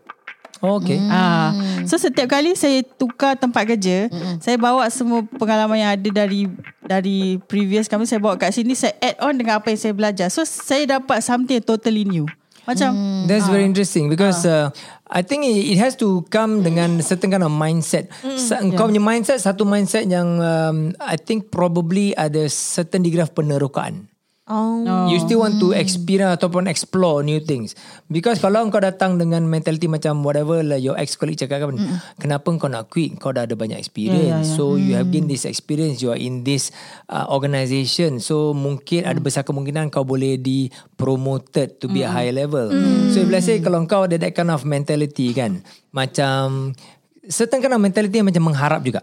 Oh, 0.64 0.80
okay. 0.80 0.96
Hmm. 0.96 1.12
Ah, 1.12 1.52
so 1.84 2.00
setiap 2.00 2.32
kali 2.32 2.56
saya 2.56 2.80
tukar 2.82 3.36
tempat 3.36 3.68
kerja, 3.68 4.08
saya 4.40 4.56
bawa 4.56 4.88
semua 4.88 5.28
pengalaman 5.28 5.84
yang 5.84 5.92
ada 5.92 6.10
dari 6.24 6.48
dari 6.80 7.38
previous 7.52 7.92
kami 7.92 8.08
saya 8.08 8.24
bawa 8.24 8.40
kat 8.40 8.56
sini, 8.56 8.72
saya 8.74 8.96
add 9.04 9.20
on 9.20 9.36
dengan 9.36 9.60
apa 9.60 9.68
yang 9.70 9.80
saya 9.84 9.94
belajar. 9.94 10.28
So 10.32 10.48
saya 10.48 10.88
dapat 10.88 11.20
something 11.20 11.60
totally 11.60 12.08
new. 12.08 12.26
Macam 12.66 12.92
That's 13.26 13.46
very 13.48 13.66
interesting 13.66 14.10
because 14.10 14.42
uh, 14.44 14.74
I 15.06 15.22
think 15.22 15.46
it, 15.46 15.74
it 15.74 15.78
has 15.78 15.94
to 16.02 16.26
come 16.34 16.66
dengan 16.66 16.98
certain 17.02 17.30
kind 17.30 17.46
of 17.46 17.54
mindset. 17.54 18.10
Sa- 18.38 18.62
Kau 18.74 18.90
punya 18.90 19.02
mindset 19.02 19.38
satu 19.38 19.62
mindset 19.64 20.10
yang 20.10 20.42
um, 20.42 20.78
I 20.98 21.18
think 21.18 21.54
probably 21.54 22.18
ada 22.18 22.50
certain 22.50 23.06
degree 23.06 23.22
of 23.22 23.34
penerokaan. 23.34 24.10
Oh. 24.46 25.10
You 25.10 25.18
still 25.18 25.42
want 25.42 25.58
to 25.58 25.74
experience 25.74 26.38
ataupun 26.38 26.70
explore 26.70 27.26
new 27.26 27.42
things. 27.42 27.74
Because 28.06 28.38
kalau 28.38 28.62
kau 28.70 28.78
datang 28.78 29.18
dengan 29.18 29.42
mentality 29.42 29.90
macam 29.90 30.22
whatever 30.22 30.62
lah 30.62 30.78
your 30.78 30.94
ex 31.02 31.18
colleague 31.18 31.42
cakap 31.42 31.66
kan, 31.66 31.82
kenapa 32.22 32.46
kau 32.62 32.70
nak 32.70 32.94
quit? 32.94 33.18
Kau 33.18 33.34
dah 33.34 33.50
ada 33.50 33.58
banyak 33.58 33.82
experience. 33.82 34.54
So 34.54 34.78
you 34.78 34.94
have 35.02 35.10
gained 35.10 35.34
this 35.34 35.50
experience. 35.50 36.06
You 36.06 36.14
are 36.14 36.22
in 36.22 36.46
this 36.46 36.70
uh, 37.10 37.26
organisation. 37.34 38.22
So 38.22 38.54
mungkin 38.54 39.10
ada 39.10 39.18
besar 39.18 39.50
kemungkinan 39.50 39.90
kau 39.90 40.06
boleh 40.06 40.38
di 40.38 40.70
promoted 40.94 41.82
to 41.82 41.90
be 41.90 42.06
a 42.06 42.10
higher 42.14 42.34
level. 42.34 42.70
So 43.18 43.26
if 43.26 43.30
let's 43.34 43.50
say 43.50 43.58
kalau 43.66 43.82
kau 43.90 44.06
ada 44.06 44.22
that 44.22 44.38
kind 44.38 44.54
of 44.54 44.62
mentality 44.62 45.34
kan, 45.34 45.66
macam 45.90 46.78
certain 47.26 47.66
kind 47.66 47.74
of 47.74 47.82
mentality 47.82 48.22
yang 48.22 48.30
macam 48.30 48.46
mengharap 48.46 48.86
juga. 48.86 49.02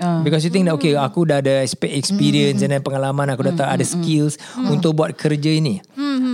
Uh, 0.00 0.20
Because 0.22 0.42
you 0.42 0.50
think 0.50 0.66
that 0.66 0.74
okay 0.74 0.98
aku 0.98 1.26
dah 1.26 1.38
ada 1.38 1.62
expe- 1.62 1.92
experience 1.94 2.62
and 2.62 2.74
then 2.74 2.82
pengalaman 2.82 3.30
aku 3.30 3.46
dah 3.46 3.54
tak 3.54 3.68
ada 3.78 3.84
skills 3.86 4.38
untuk 4.66 4.98
buat 4.98 5.14
kerja 5.14 5.50
ini. 5.54 5.78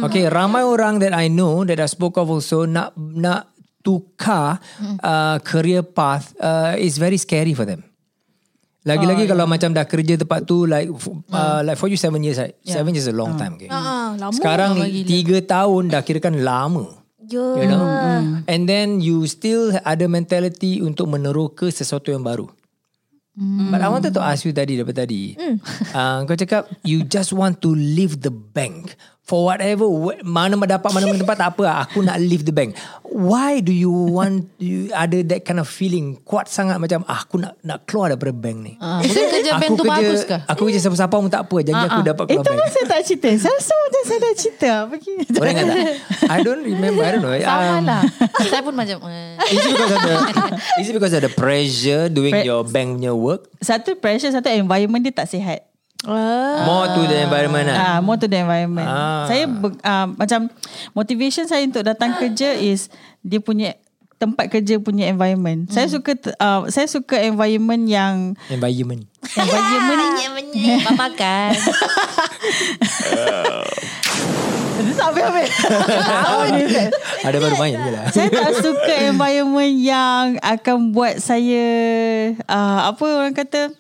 Okay, 0.01 0.29
ramai 0.33 0.65
orang 0.65 0.97
that 1.01 1.13
I 1.13 1.29
know 1.29 1.65
that 1.69 1.77
I 1.77 1.89
spoke 1.89 2.17
of 2.17 2.33
also 2.33 2.65
nak 2.65 2.97
nak 2.97 3.53
tukar 3.85 4.61
uh, 5.01 5.37
career 5.45 5.85
path 5.85 6.33
uh, 6.41 6.77
is 6.77 6.97
very 6.97 7.21
scary 7.21 7.53
for 7.53 7.69
them. 7.69 7.85
Lagi-lagi 8.81 9.29
kalau 9.29 9.45
macam 9.45 9.77
dah 9.77 9.85
kerja 9.85 10.17
tempat 10.17 10.49
tu 10.49 10.65
like 10.65 10.89
f- 10.89 11.13
uh, 11.29 11.61
like 11.61 11.77
for 11.77 11.93
you 11.93 12.01
seven 12.01 12.25
years 12.25 12.41
right? 12.41 12.57
Seven 12.65 12.97
years 12.97 13.05
is 13.05 13.13
a 13.13 13.17
long 13.17 13.37
time. 13.37 13.61
Okay. 13.61 13.69
Ah, 13.69 14.17
lama. 14.17 14.33
Sekarang 14.33 14.73
tiga 15.05 15.45
tahun 15.45 15.93
dah 15.93 16.01
kira 16.01 16.17
kan 16.17 16.33
lama. 16.41 16.97
Yo. 17.31 17.61
You 17.61 17.69
know 17.71 17.85
And 18.51 18.67
then 18.67 18.99
you 18.99 19.23
still 19.31 19.71
ada 19.87 20.11
mentality 20.11 20.83
Untuk 20.83 21.07
meneroka 21.07 21.71
sesuatu 21.71 22.11
yang 22.11 22.27
baru 22.27 22.51
But 23.41 23.81
I 23.81 23.89
wanted 23.89 24.13
to 24.13 24.21
ask 24.21 24.45
you 24.45 24.53
tadi 24.53 24.77
Daripada 24.77 25.09
tadi. 25.09 25.33
Uh, 25.97 26.29
Kau 26.29 26.37
cakap 26.37 26.69
You 26.85 27.09
just 27.09 27.33
want 27.33 27.65
to 27.65 27.73
leave 27.73 28.21
the 28.21 28.29
bank 28.29 28.95
For 29.23 29.45
whatever 29.45 29.85
wh- 29.85 30.21
Mana 30.21 30.59
dapat 30.59 30.91
Mana-mana 30.91 31.17
tempat 31.17 31.37
Tak 31.37 31.49
apa 31.53 31.63
lah, 31.63 31.77
Aku 31.85 32.01
nak 32.01 32.19
leave 32.19 32.43
the 32.43 32.51
bank 32.51 32.75
Why 33.05 33.59
do 33.59 33.71
you 33.71 33.89
want 33.89 34.51
you 34.57 34.91
Ada 34.91 35.23
that 35.25 35.41
kind 35.43 35.57
of 35.57 35.67
feeling 35.67 36.19
Kuat 36.21 36.47
sangat 36.47 36.77
macam 36.77 37.07
ah, 37.07 37.23
Aku 37.23 37.37
nak 37.37 37.55
nak 37.61 37.85
keluar 37.85 38.11
daripada 38.11 38.33
bank 38.33 38.59
ni 38.59 38.73
Ah, 38.77 38.99
Mungkin 38.99 39.25
kerja 39.31 39.53
bank 39.57 39.71
tu 39.73 39.85
bagus 39.85 40.25
ke? 40.25 40.35
Aku 40.47 40.67
kerja 40.67 40.81
siapa-siapa 40.81 41.13
pun 41.13 41.29
tak 41.29 41.45
apa 41.45 41.57
Janji 41.61 41.85
aku 41.85 42.01
dapat 42.03 42.25
keluar 42.27 42.43
itu 42.43 42.49
bank 42.49 42.59
pun 42.59 42.71
saya 42.71 42.87
tak 42.89 43.01
cerita. 43.03 43.29
Saya 43.37 43.53
rasa 43.53 43.75
macam 43.77 44.03
saya 44.03 44.19
dah 44.19 44.33
cerita. 44.35 44.71
Pergi. 44.89 45.13
Boleh 45.31 45.51
ingat 45.53 45.65
tak 45.65 45.77
I 46.27 46.39
don't 46.41 46.63
remember 46.63 47.01
I 47.01 47.11
don't 47.13 47.23
know 47.23 47.35
Sama 47.37 47.63
Um, 47.71 47.83
lah 47.85 48.03
Saya 48.41 48.63
pun 48.63 48.75
macam 48.75 48.97
eh. 49.07 49.37
Is 49.47 49.63
it 49.63 49.71
because 49.71 49.93
of 49.93 50.01
the 50.01 50.15
Is 50.75 50.87
it 50.87 50.95
because 50.95 51.15
of 51.15 51.23
the 51.23 51.33
pressure 51.33 52.03
Doing 52.09 52.35
Pre- 52.35 52.43
your 52.45 52.63
bank 52.63 52.99
punya 52.99 53.13
work 53.13 53.47
Satu 53.59 53.95
pressure, 53.95 54.31
satu 54.31 54.51
environment 54.51 55.01
dia 55.01 55.13
tak 55.13 55.29
sihat. 55.29 55.70
Ah. 56.01 56.65
More 56.65 56.87
to 56.89 57.03
the 57.05 57.29
environment 57.29 57.69
lah 57.69 57.77
Ah, 57.77 57.99
more 58.01 58.17
to 58.17 58.25
the 58.25 58.41
environment. 58.41 58.89
Ah. 58.89 59.29
Saya 59.29 59.45
ah, 59.85 60.09
macam 60.09 60.49
motivation 60.91 61.45
saya 61.45 61.61
untuk 61.61 61.85
datang 61.85 62.17
kerja 62.17 62.57
is 62.57 62.89
dia 63.21 63.37
punya 63.37 63.77
tempat 64.17 64.49
kerja 64.49 64.77
punya 64.77 65.09
environment. 65.09 65.69
Saya 65.69 65.89
suka 65.89 66.13
t- 66.13 66.33
ah, 66.37 66.65
saya 66.69 66.89
suka 66.89 67.21
environment 67.21 67.85
yang 67.85 68.33
Environment 68.49 69.05
environment 69.37 70.09
Abang 70.81 70.97
makan 70.99 71.53
Sampai 74.91 75.21
habis. 75.25 75.49
Tahu 75.61 76.41
ni 76.51 76.61
Ustaz. 76.65 76.91
Ada 77.21 77.37
baru 77.37 77.57
main 77.57 77.75
je 77.75 77.91
lah 77.93 78.05
Saya 78.09 78.29
tak 78.29 78.53
suka 78.59 78.95
environment 79.13 79.75
yang 79.77 80.25
akan 80.41 80.93
buat 80.93 81.21
saya 81.21 81.69
uh, 82.45 82.89
apa 82.89 83.05
orang 83.05 83.37
kata 83.37 83.77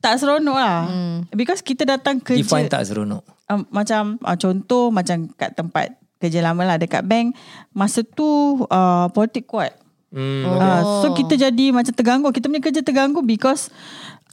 tak 0.00 0.16
seronok 0.16 0.56
lah. 0.56 0.88
Because 1.36 1.60
kita 1.60 1.84
datang 1.84 2.18
kerja 2.18 2.40
Define 2.40 2.72
tak 2.72 2.88
seronok 2.88 3.40
um, 3.50 3.66
macam 3.74 4.16
uh, 4.22 4.38
contoh 4.38 4.94
macam 4.94 5.26
kat 5.34 5.58
tempat 5.58 5.98
kerja 6.22 6.44
lama 6.44 6.62
lah 6.62 6.76
dekat 6.78 7.02
bank 7.02 7.34
masa 7.74 8.06
tu 8.06 8.62
uh, 8.70 9.10
politik 9.10 9.50
kuat. 9.50 9.74
hmm. 10.14 10.42
Oh. 10.46 10.56
Uh, 10.56 10.82
so 11.02 11.06
kita 11.16 11.34
jadi 11.34 11.74
macam 11.74 11.90
terganggu. 11.90 12.30
Kita 12.30 12.46
punya 12.46 12.62
kerja 12.62 12.80
terganggu 12.86 13.20
because 13.26 13.72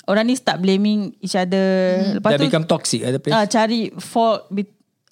orang 0.05 0.29
ni 0.29 0.36
start 0.38 0.62
blaming 0.62 1.15
each 1.24 1.33
other. 1.33 1.97
Hmm. 1.97 2.21
Lepas 2.21 2.29
Dah 2.36 2.39
tu 2.39 2.45
become 2.45 2.67
toxic 2.69 3.01
ada 3.01 3.17
place 3.17 3.33
uh, 3.33 3.45
cari 3.50 3.89
fault 3.97 4.45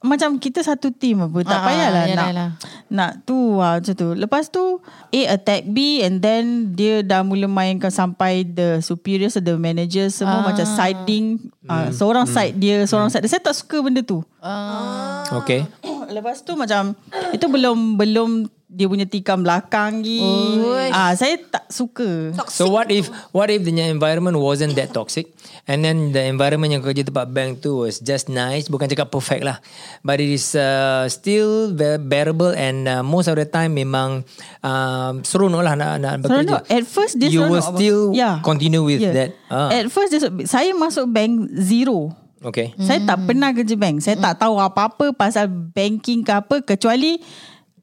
macam 0.05 0.37
kita 0.37 0.61
satu 0.61 0.87
team 0.89 1.19
apa 1.19 1.41
tak 1.41 1.57
Ah, 1.57 1.65
payahlah 1.65 2.03
yalah, 2.03 2.15
nak 2.15 2.27
yalah. 2.29 2.49
nak 2.87 3.11
tu 3.23 3.57
ah, 3.57 3.75
macam 3.75 3.93
tu. 3.93 4.13
Lepas 4.13 4.47
tu 4.47 4.77
A 5.09 5.21
attack 5.31 5.65
B 5.65 5.99
and 5.99 6.19
then 6.19 6.43
dia 6.71 7.01
dah 7.01 7.21
mula 7.21 7.45
mainkan 7.45 7.89
sampai 7.89 8.45
the 8.45 8.77
superiors 8.79 9.33
the 9.35 9.55
manager 9.55 10.05
semua 10.07 10.39
Ah. 10.39 10.45
macam 10.45 10.63
siding 10.63 11.25
ah, 11.65 11.89
seorang 11.89 12.23
side 12.25 12.55
dia 12.55 12.85
seorang 12.85 13.09
side 13.09 13.21
dia. 13.21 13.31
Saya 13.31 13.43
tak 13.43 13.55
suka 13.55 13.81
benda 13.81 13.99
tu. 13.99 14.21
Ah. 14.39 15.25
Okay. 15.35 15.65
Lepas 16.15 16.39
tu 16.39 16.53
macam 16.53 16.93
itu 17.31 17.45
belum 17.45 17.97
belum 17.97 18.29
dia 18.75 18.85
punya 18.85 19.07
tikam 19.07 19.39
belakang 19.39 20.03
lagi. 20.03 20.19
Oi. 20.59 20.87
Ah 20.91 21.15
saya 21.15 21.39
tak 21.39 21.71
suka. 21.71 22.35
So 22.51 22.67
what 22.67 22.91
if 22.91 23.07
What 23.31 23.47
if 23.47 23.63
the 23.63 23.71
environment 23.71 24.35
wasn't 24.35 24.75
that 24.75 24.91
toxic 24.91 25.31
And 25.65 25.81
then 25.81 26.11
the 26.11 26.27
environment 26.27 26.75
yang 26.75 26.83
kerja 26.83 27.01
tempat 27.01 27.31
bank 27.31 27.59
tu 27.59 27.81
Was 27.81 27.97
just 27.97 28.27
nice 28.27 28.69
Bukan 28.69 28.85
cakap 28.85 29.09
perfect 29.09 29.41
lah 29.41 29.57
But 30.01 30.21
it 30.21 30.29
is 30.29 30.53
uh, 30.53 31.09
Still 31.09 31.73
be- 31.73 31.97
bearable 31.97 32.53
And 32.53 32.85
uh, 32.85 33.01
most 33.01 33.25
of 33.25 33.35
the 33.35 33.45
time 33.45 33.73
Memang 33.73 34.21
um, 34.61 35.13
Seronok 35.21 35.63
lah 35.63 35.73
nak, 35.73 35.97
nak 35.97 36.13
bekerja 36.21 36.61
Seronok. 36.61 36.63
At 36.69 36.83
first 36.85 37.13
dia 37.17 37.29
You 37.29 37.49
will 37.49 37.63
still 37.63 38.13
Yeah. 38.13 38.39
Continue 38.41 38.85
with 38.85 39.01
Yeah. 39.01 39.13
that 39.15 39.29
ah. 39.49 39.69
At 39.69 39.89
first 39.89 40.13
dia, 40.13 40.21
saya 40.45 40.71
masuk 40.71 41.09
bank 41.09 41.49
zero. 41.57 42.13
Okay 42.41 42.77
Saya 42.77 43.01
tak 43.01 43.25
pernah 43.25 43.49
kerja 43.49 43.73
bank. 43.73 44.05
Saya 44.05 44.21
tak 44.21 44.45
tahu 44.45 44.61
apa-apa 44.61 45.11
pasal 45.11 45.49
banking 45.49 46.21
ke 46.21 46.31
apa 46.31 46.61
kecuali 46.61 47.17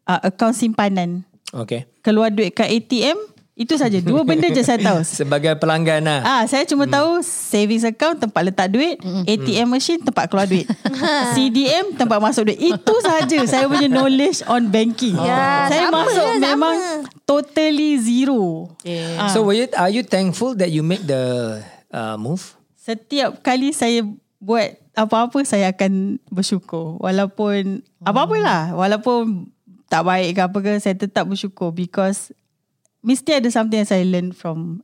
uh, 0.06 0.20
akaun 0.22 0.54
simpanan. 0.56 1.22
Okay 1.52 1.84
Keluar 2.00 2.32
duit 2.32 2.50
kat 2.56 2.66
ATM, 2.66 3.18
itu 3.52 3.76
saja. 3.76 4.00
Dua 4.00 4.24
benda 4.24 4.48
je 4.48 4.64
saya 4.64 4.80
tahu. 4.80 5.04
Sebagai 5.20 5.52
pelanggan 5.60 6.00
lah 6.00 6.20
Ah, 6.24 6.42
saya 6.48 6.64
cuma 6.64 6.88
tahu 6.88 7.20
savings 7.20 7.84
account 7.84 8.16
tempat 8.24 8.48
letak 8.48 8.72
duit, 8.72 8.96
ATM 9.28 9.68
machine 9.68 10.00
tempat 10.00 10.24
keluar 10.32 10.48
duit. 10.48 10.64
CDM 11.36 11.92
tempat 11.92 12.16
masuk 12.16 12.48
duit. 12.48 12.58
Itu 12.58 12.94
saja 13.04 13.38
saya 13.44 13.68
punya 13.68 13.92
knowledge 13.92 14.40
on 14.48 14.72
banking. 14.72 15.12
Ya, 15.14 15.68
saya 15.68 15.92
sama, 15.92 16.08
masuk 16.08 16.24
sama. 16.24 16.40
memang 16.40 16.76
totally 17.28 18.00
zero. 18.00 18.72
Okay. 18.80 19.20
Ah. 19.20 19.28
So 19.28 19.44
were 19.44 19.54
you, 19.54 19.68
are 19.76 19.92
you 19.92 20.02
thankful 20.02 20.56
That 20.56 20.72
you 20.72 20.80
make 20.80 21.04
the 21.04 21.60
uh, 21.92 22.16
Move 22.16 22.56
Setiap 22.80 23.44
kali 23.44 23.76
saya 23.76 24.02
buat 24.42 24.80
apa-apa 24.96 25.44
saya 25.44 25.70
akan 25.76 26.18
bersyukur. 26.32 26.96
Walaupun 26.98 27.84
apa-apalah, 28.02 28.74
walaupun 28.74 29.51
tak 29.92 30.08
baik 30.08 30.32
ke 30.32 30.40
apa 30.40 30.58
ke 30.64 30.72
saya 30.80 30.96
tetap 30.96 31.28
bersyukur 31.28 31.68
because 31.68 32.32
mesti 33.04 33.36
ada 33.36 33.44
something 33.52 33.84
yang 33.84 33.84
saya 33.84 34.00
learn 34.08 34.32
from 34.32 34.80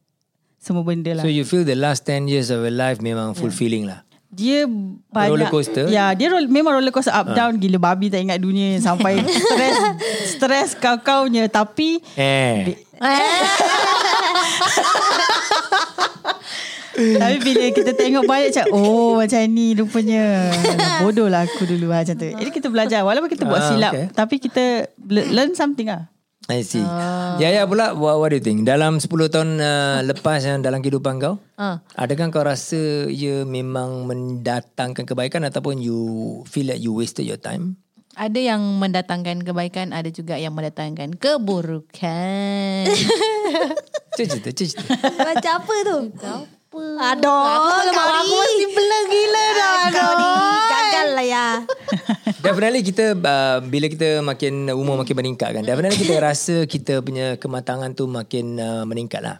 semua 0.60 0.84
benda 0.84 1.16
lah. 1.16 1.24
So 1.24 1.32
you 1.32 1.48
feel 1.48 1.64
the 1.64 1.78
last 1.78 2.04
10 2.04 2.28
years 2.28 2.52
of 2.52 2.60
your 2.60 2.74
life 2.74 3.00
Memang 3.00 3.32
fulfilling 3.32 3.88
lah? 3.88 4.04
Dia 4.28 4.68
banyak 5.08 5.32
Roller 5.32 5.48
coaster? 5.48 5.88
Ya 5.88 6.12
dia 6.12 6.28
roll, 6.28 6.44
memang 6.52 6.76
roller 6.76 6.92
coaster 6.92 7.16
up 7.16 7.32
down. 7.32 7.56
Gila 7.56 7.80
babi 7.80 8.12
tak 8.12 8.20
ingat 8.20 8.36
dunia 8.36 8.76
Sampai 8.84 9.24
stres 9.48 9.78
Stres 10.36 10.76
kau-kaunya. 10.76 11.48
Tapi 11.48 12.04
Eh 12.12 12.76
Tapi 16.98 17.36
bila 17.38 17.64
kita 17.70 17.92
tengok 17.92 18.24
balik 18.24 18.50
macam 18.50 18.66
Oh 18.72 19.16
macam 19.16 19.38
ni 19.46 19.72
rupanya 19.72 20.50
Bodoh 21.02 21.26
lah 21.26 21.44
aku 21.44 21.64
dulu 21.64 21.88
lah, 21.88 22.02
Macam 22.02 22.14
tu 22.14 22.26
Jadi 22.26 22.50
kita 22.50 22.68
belajar 22.68 23.00
Walaupun 23.02 23.30
kita 23.30 23.44
buat 23.44 23.58
Ah, 23.58 23.68
silap 23.68 23.92
okay. 23.92 24.06
Tapi 24.10 24.34
kita 24.36 24.64
le- 25.04 25.30
Learn 25.30 25.52
something 25.52 25.86
lah 25.86 26.10
I 26.48 26.64
see. 26.64 26.80
Ya 27.36 27.52
ya 27.52 27.68
pula 27.68 27.92
what, 27.92 28.16
what 28.16 28.32
do 28.32 28.36
you 28.36 28.42
think? 28.42 28.64
Dalam 28.64 28.96
10 28.96 29.04
tahun 29.28 29.60
uh, 29.60 30.00
lepas 30.02 30.40
yang 30.40 30.64
dalam 30.64 30.80
kehidupan 30.80 31.20
kau, 31.20 31.36
Ah. 31.54 31.84
adakah 31.92 32.32
kau 32.32 32.40
rasa 32.40 33.04
ia 33.04 33.44
memang 33.44 34.08
mendatangkan 34.08 35.04
kebaikan 35.04 35.44
ataupun 35.44 35.76
you 35.76 36.00
feel 36.44 36.64
like 36.64 36.80
you 36.80 36.96
wasted 36.96 37.22
your 37.22 37.36
time? 37.36 37.76
ada 38.16 38.34
yang 38.34 38.58
mendatangkan 38.80 39.44
kebaikan, 39.44 39.92
ada 39.92 40.08
juga 40.08 40.34
yang 40.34 40.50
mendatangkan 40.50 41.14
keburukan. 41.14 42.88
Cerita, 44.16 44.50
cerita. 44.50 44.82
Macam 45.20 45.52
apa 45.62 45.74
tu? 45.84 45.98
Apa? 46.68 47.16
Aduh, 47.16 47.96
Aku 47.96 48.34
masih 48.36 48.68
blur 48.76 49.04
gila 49.08 49.44
dah. 49.56 49.80
Kau 49.88 50.12
ni 50.20 50.28
gagal 50.68 51.08
lah 51.16 51.24
ya. 51.24 51.46
Definitely 52.44 52.84
kita 52.84 53.16
uh, 53.16 53.64
bila 53.64 53.88
kita 53.88 54.20
makin 54.20 54.68
umur 54.76 55.00
makin 55.00 55.16
meningkat 55.16 55.56
kan. 55.56 55.64
Definitely 55.64 55.96
kita 55.96 56.20
rasa 56.20 56.68
kita 56.68 57.00
punya 57.00 57.40
kematangan 57.40 57.96
tu 57.96 58.04
makin 58.04 58.60
uh, 58.60 58.84
meningkat 58.84 59.24
lah. 59.24 59.36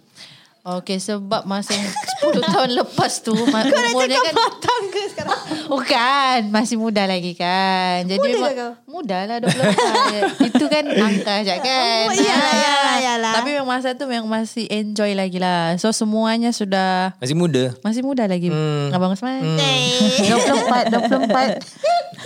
Okay, 0.70 0.98
sebab 0.98 1.42
masa 1.42 1.72
yang 1.72 1.88
10 2.28 2.44
tahun 2.52 2.70
lepas 2.75 3.12
tu 3.20 3.32
ma- 3.48 3.64
umurnya 3.64 4.20
kan 4.20 4.34
matang 4.37 4.82
ke 4.87 5.00
sekarang? 5.08 5.40
Bukan, 5.66 6.38
masih 6.54 6.76
muda 6.76 7.02
lagi 7.02 7.32
kan. 7.32 8.04
Jadi 8.04 8.20
Muda 8.20 8.28
memang 8.30 8.52
ke 8.52 8.60
kau? 8.60 8.72
muda 8.87 9.18
lah 9.25 9.37
24. 9.40 10.44
Itu 10.44 10.64
kan 10.66 10.84
angka 10.90 11.34
je 11.40 11.56
kan. 11.56 12.04
Oh, 12.04 12.12
iyalah, 12.12 12.37
Ah. 12.44 12.52
iyalah, 12.54 12.96
iyalah. 12.98 13.32
Tapi 13.34 13.48
memang 13.50 13.68
masa 13.70 13.88
tu 13.92 14.04
memang 14.04 14.28
masih 14.28 14.68
enjoy 14.68 15.12
lagi 15.12 15.37
lah. 15.37 15.72
So 15.76 15.88
semuanya 15.90 16.50
sudah 16.50 17.16
Masih 17.16 17.32
muda. 17.34 17.72
masih 17.80 18.02
muda 18.02 18.25
lagi. 18.25 18.48
Hmm. 18.48 18.92
Abang 18.92 19.12
Osman. 19.12 19.40
Eh. 19.56 20.28
24, 20.28 20.92
24. 20.92 21.64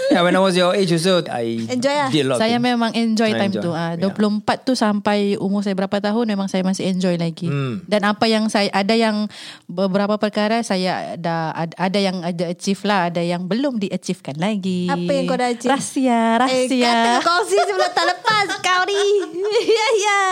Yeah, 0.09 0.21
when 0.21 0.33
I 0.33 0.41
was 0.41 0.53
your 0.53 0.73
age 0.73 0.89
also, 0.91 1.21
I 1.25 1.61
Enjoy 1.67 1.93
lah. 1.93 2.09
did 2.09 2.25
a 2.25 2.29
lot. 2.29 2.39
Saya 2.39 2.57
things. 2.57 2.65
memang 2.67 2.91
enjoy 2.93 3.29
I 3.29 3.39
time 3.39 3.51
enjoy, 3.51 3.61
tu. 3.61 3.71
Ah, 3.71 3.93
yeah. 3.93 4.09
24 4.09 4.65
tu 4.65 4.73
sampai 4.73 5.19
umur 5.37 5.61
saya 5.61 5.73
berapa 5.75 5.99
tahun 5.99 6.25
memang 6.27 6.47
saya 6.47 6.63
masih 6.63 6.89
enjoy 6.89 7.15
lagi. 7.15 7.47
Hmm. 7.47 7.85
Dan 7.85 8.03
apa 8.03 8.25
yang 8.25 8.47
saya 8.47 8.69
ada 8.71 8.93
yang 8.93 9.29
beberapa 9.67 10.17
perkara 10.17 10.61
saya 10.61 11.15
ada 11.15 11.53
ada 11.77 11.99
yang 11.99 12.21
ada 12.21 12.45
achieve 12.47 12.81
lah, 12.83 13.09
ada 13.09 13.21
yang 13.21 13.45
belum 13.45 13.77
di-achievekan 13.79 14.37
lagi. 14.37 14.87
Apa 14.87 15.11
yang 15.11 15.25
kau 15.25 15.37
dah 15.37 15.49
achieve? 15.49 15.69
Rahsia, 15.69 16.21
Eh, 16.41 16.67
rahsia. 16.67 16.83
kata 16.83 17.11
kau 17.19 17.25
kongsi 17.35 17.59
sebelum 17.59 17.91
tak 17.91 18.07
lepas 18.09 18.49
kau 18.59 18.83
ni. 18.85 19.03
Ya, 19.73 19.89
ya. 19.99 20.23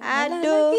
Aduh. 0.00 0.72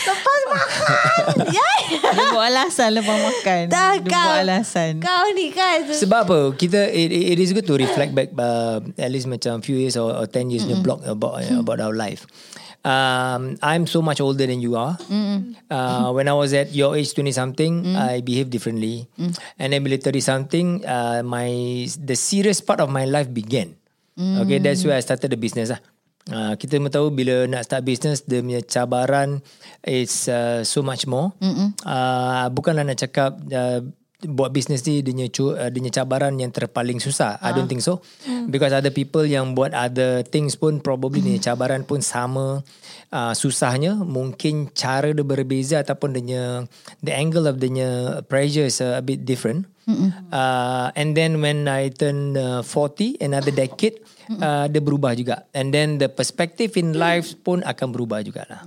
lepas 0.00 0.40
makan. 0.46 1.24
Ya. 1.48 1.70
Dia 2.14 2.24
buat 2.30 2.46
alasan 2.46 2.90
lepas 2.92 3.16
makan. 3.18 3.62
Tak 3.68 3.92
Dia 3.98 4.08
kau. 4.08 4.26
buat 4.26 4.40
alasan. 4.42 4.92
Kau 5.00 5.26
ni 5.32 5.50
kan. 5.50 5.88
Sebab 5.88 6.20
apa? 6.28 6.38
Kita 6.54 6.86
it, 6.92 7.10
it 7.10 7.38
is 7.40 7.56
good 7.56 7.66
to 7.66 7.74
reflect 7.80 8.12
back 8.12 8.30
uh, 8.36 8.84
at 9.00 9.10
least 9.10 9.26
macam 9.26 9.64
few 9.64 9.80
years 9.80 9.96
or, 9.96 10.12
or 10.12 10.28
10 10.28 10.52
years 10.52 10.64
mm-hmm. 10.68 10.84
block 10.84 11.00
about 11.08 11.40
about 11.56 11.80
our 11.80 11.96
life. 11.96 12.28
Um, 12.80 13.60
I'm 13.60 13.84
so 13.84 14.00
much 14.00 14.20
older 14.24 14.48
than 14.48 14.64
you 14.64 14.76
are. 14.76 14.96
Mm-hmm. 15.08 15.68
Uh, 15.68 16.12
when 16.16 16.28
I 16.28 16.32
was 16.32 16.56
at 16.56 16.72
your 16.72 16.96
age, 16.96 17.12
20 17.12 17.32
something, 17.32 17.72
mm-hmm. 17.84 17.96
I 17.96 18.20
behaved 18.24 18.48
differently. 18.48 19.08
Mm-hmm. 19.20 19.36
And 19.60 19.68
then 19.72 19.84
30 19.84 20.20
something, 20.20 20.66
uh, 20.86 21.20
my 21.24 21.48
the 22.00 22.16
serious 22.16 22.60
part 22.64 22.80
of 22.80 22.88
my 22.88 23.04
life 23.04 23.28
began. 23.28 23.76
Mm-hmm. 24.16 24.40
Okay, 24.44 24.58
that's 24.58 24.84
where 24.84 24.96
I 24.96 25.04
started 25.04 25.28
the 25.32 25.40
business 25.40 25.68
lah. 25.72 25.80
Uh, 26.30 26.54
kita 26.54 26.76
memang 26.76 26.92
tahu 26.92 27.08
bila 27.10 27.48
nak 27.48 27.64
start 27.66 27.82
business 27.82 28.22
dia 28.22 28.44
punya 28.44 28.60
cabaran 28.62 29.40
is 29.82 30.28
uh, 30.28 30.62
so 30.62 30.84
much 30.84 31.08
more. 31.08 31.32
Mm-hmm. 31.40 31.68
Uh, 31.84 32.46
bukanlah 32.52 32.84
nak 32.84 33.00
cakap 33.00 33.40
uh, 33.50 33.80
buat 34.26 34.52
bisnes 34.52 34.84
ni 34.84 35.00
dia 35.00 35.12
punya 35.12 35.26
cu- 35.32 35.56
uh, 35.56 35.68
dia 35.72 35.80
punya 35.80 35.92
cabaran 36.02 36.34
yang 36.36 36.52
terpaling 36.52 37.00
susah. 37.00 37.40
I 37.40 37.56
don't 37.56 37.68
think 37.70 37.80
so. 37.80 38.04
Because 38.48 38.76
other 38.76 38.92
people 38.92 39.24
yang 39.24 39.56
buat 39.56 39.72
other 39.72 40.26
things 40.26 40.56
pun 40.56 40.80
probably 40.84 41.24
dia 41.24 41.36
punya 41.36 41.42
cabaran 41.52 41.82
pun 41.88 42.04
sama 42.04 42.60
uh, 43.12 43.32
susahnya. 43.32 43.96
Mungkin 43.96 44.74
cara 44.76 45.14
dia 45.14 45.24
berbeza 45.24 45.80
ataupun 45.80 46.16
dia 46.16 46.20
punya 46.20 46.44
the 47.00 47.12
angle 47.16 47.48
of 47.48 47.56
dia 47.56 47.68
punya 47.70 47.90
pressure 48.28 48.68
is 48.68 48.84
a, 48.84 49.00
a 49.00 49.02
bit 49.04 49.24
different. 49.24 49.64
Uh, 50.30 50.94
and 50.94 51.18
then 51.18 51.42
when 51.42 51.66
I 51.66 51.90
turn 51.90 52.38
uh, 52.38 52.62
40 52.62 53.18
another 53.18 53.50
decade 53.50 53.98
uh, 54.38 54.70
dia 54.70 54.78
berubah 54.78 55.18
juga. 55.18 55.50
And 55.50 55.74
then 55.74 55.98
the 55.98 56.06
perspective 56.06 56.78
in 56.78 56.94
life 56.94 57.34
pun 57.42 57.66
akan 57.66 57.90
berubah 57.90 58.22
jugalah. 58.22 58.62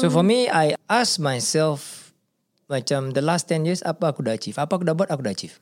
So 0.00 0.08
for 0.08 0.24
me 0.24 0.48
I 0.48 0.80
ask 0.88 1.20
myself 1.20 2.03
macam 2.70 3.12
the 3.12 3.22
last 3.22 3.50
10 3.50 3.68
years 3.68 3.80
apa 3.84 4.12
aku 4.12 4.24
dah 4.24 4.34
achieve 4.34 4.56
apa 4.56 4.72
aku 4.74 4.84
dah 4.84 4.94
buat 4.96 5.10
aku 5.10 5.22
dah 5.24 5.32
achieve 5.32 5.58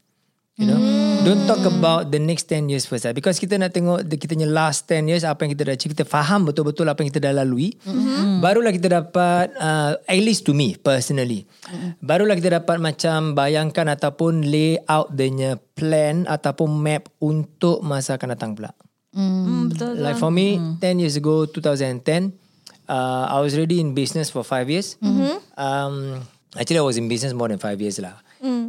you 0.60 0.68
know 0.68 0.76
mm. 0.76 1.24
don't 1.24 1.48
talk 1.48 1.64
about 1.64 2.12
the 2.12 2.20
next 2.20 2.52
10 2.52 2.68
years 2.68 2.84
first 2.84 3.08
lah. 3.08 3.16
because 3.16 3.40
kita 3.40 3.56
nak 3.56 3.72
tengok 3.72 4.04
the, 4.04 4.20
kita 4.20 4.36
punya 4.36 4.50
last 4.50 4.84
10 4.86 5.08
years 5.08 5.24
apa 5.24 5.48
yang 5.48 5.56
kita 5.56 5.64
dah 5.64 5.74
achieve 5.74 5.92
kita 5.96 6.04
faham 6.04 6.44
betul-betul 6.44 6.84
apa 6.84 7.00
yang 7.00 7.08
kita 7.08 7.24
dah 7.24 7.32
lalui 7.40 7.72
mm-hmm. 7.80 8.44
barulah 8.44 8.68
kita 8.68 8.88
dapat 8.92 9.50
uh, 9.56 9.96
at 9.96 10.20
least 10.20 10.44
to 10.44 10.52
me 10.52 10.76
personally 10.76 11.48
mm-hmm. 11.48 11.96
barulah 12.04 12.36
kita 12.36 12.60
dapat 12.60 12.76
macam 12.78 13.32
bayangkan 13.32 13.88
ataupun 13.96 14.44
lay 14.44 14.76
out 14.92 15.08
the 15.16 15.56
plan 15.72 16.28
ataupun 16.28 16.68
map 16.68 17.08
untuk 17.18 17.80
masa 17.80 18.20
akan 18.20 18.36
datang 18.36 18.52
pula 18.52 18.76
Hmm, 19.12 19.68
betul. 19.68 20.00
Like 20.00 20.16
for 20.16 20.32
me, 20.32 20.56
10 20.80 21.02
years 21.04 21.20
ago, 21.20 21.44
2010, 21.44 22.32
uh, 22.88 23.28
I 23.28 23.38
was 23.44 23.52
already 23.52 23.80
in 23.80 23.92
business 23.92 24.32
for 24.32 24.40
five 24.40 24.72
years. 24.72 24.96
Um, 25.56 26.24
actually, 26.58 26.78
I 26.78 26.82
was 26.82 26.96
in 26.96 27.08
business 27.08 27.32
more 27.32 27.48
than 27.48 27.58
five 27.58 27.80
years 27.80 27.98
lah. 28.00 28.14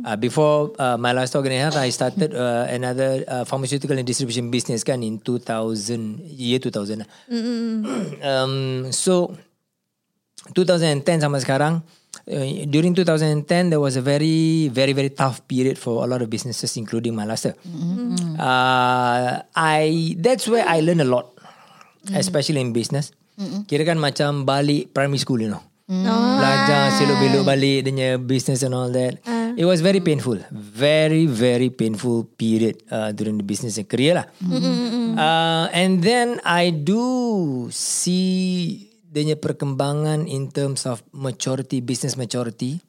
Uh, 0.05 0.15
before 0.15 0.71
uh, 0.77 0.97
my 1.01 1.11
last 1.11 1.35
organization, 1.35 1.79
I 1.79 1.89
started 1.89 2.35
uh, 2.35 2.67
another 2.69 3.23
uh, 3.27 3.43
pharmaceutical 3.43 3.97
and 3.97 4.05
distribution 4.05 4.51
business 4.51 4.83
kan 4.85 5.01
in 5.01 5.17
2000, 5.19 6.19
year 6.29 6.59
2000 6.59 7.01
lah. 7.01 7.07
um, 8.29 8.91
so, 8.93 9.33
2010 10.53 11.25
sampai 11.25 11.41
sekarang, 11.41 11.81
uh, 12.29 12.45
during 12.69 12.93
2010 12.93 13.73
there 13.73 13.81
was 13.81 13.97
a 13.97 14.03
very 14.03 14.69
very 14.69 14.93
very 14.93 15.09
tough 15.09 15.41
period 15.49 15.79
for 15.79 16.03
a 16.03 16.07
lot 16.07 16.21
of 16.21 16.29
businesses 16.29 16.77
including 16.77 17.15
my. 17.17 17.25
Uh, 17.25 19.41
I 19.57 20.13
that's 20.21 20.45
where 20.47 20.67
I 20.67 20.81
learn 20.85 21.01
a 21.01 21.07
lot, 21.07 21.33
especially 22.13 22.61
in 22.61 22.73
business. 22.75 23.09
Kira 23.65 23.81
kan 23.87 23.97
macam 23.97 24.45
balik 24.45 24.93
primary 24.93 25.17
school 25.17 25.41
you 25.41 25.49
know. 25.49 25.63
Belajar 25.83 26.95
selok 26.95 27.19
belok 27.19 27.43
balik 27.43 27.91
dengan 27.91 28.23
business 28.23 28.63
and 28.63 28.71
all 28.71 28.87
that. 28.95 29.19
It 29.53 29.67
was 29.67 29.83
very 29.83 29.99
painful. 30.01 30.39
Very, 30.49 31.27
very 31.29 31.69
painful 31.69 32.25
period 32.39 32.81
uh, 32.89 33.11
during 33.13 33.37
the 33.37 33.45
business 33.45 33.77
and 33.77 33.85
career 33.85 34.17
lah. 34.17 34.25
Uh, 35.13 35.67
and 35.75 36.01
then 36.01 36.41
I 36.41 36.71
do 36.73 37.67
see 37.69 38.89
dia 39.13 39.37
perkembangan 39.37 40.25
in 40.25 40.49
terms 40.49 40.89
of 40.89 41.05
maturity, 41.13 41.85
business 41.85 42.17
maturity. 42.17 42.81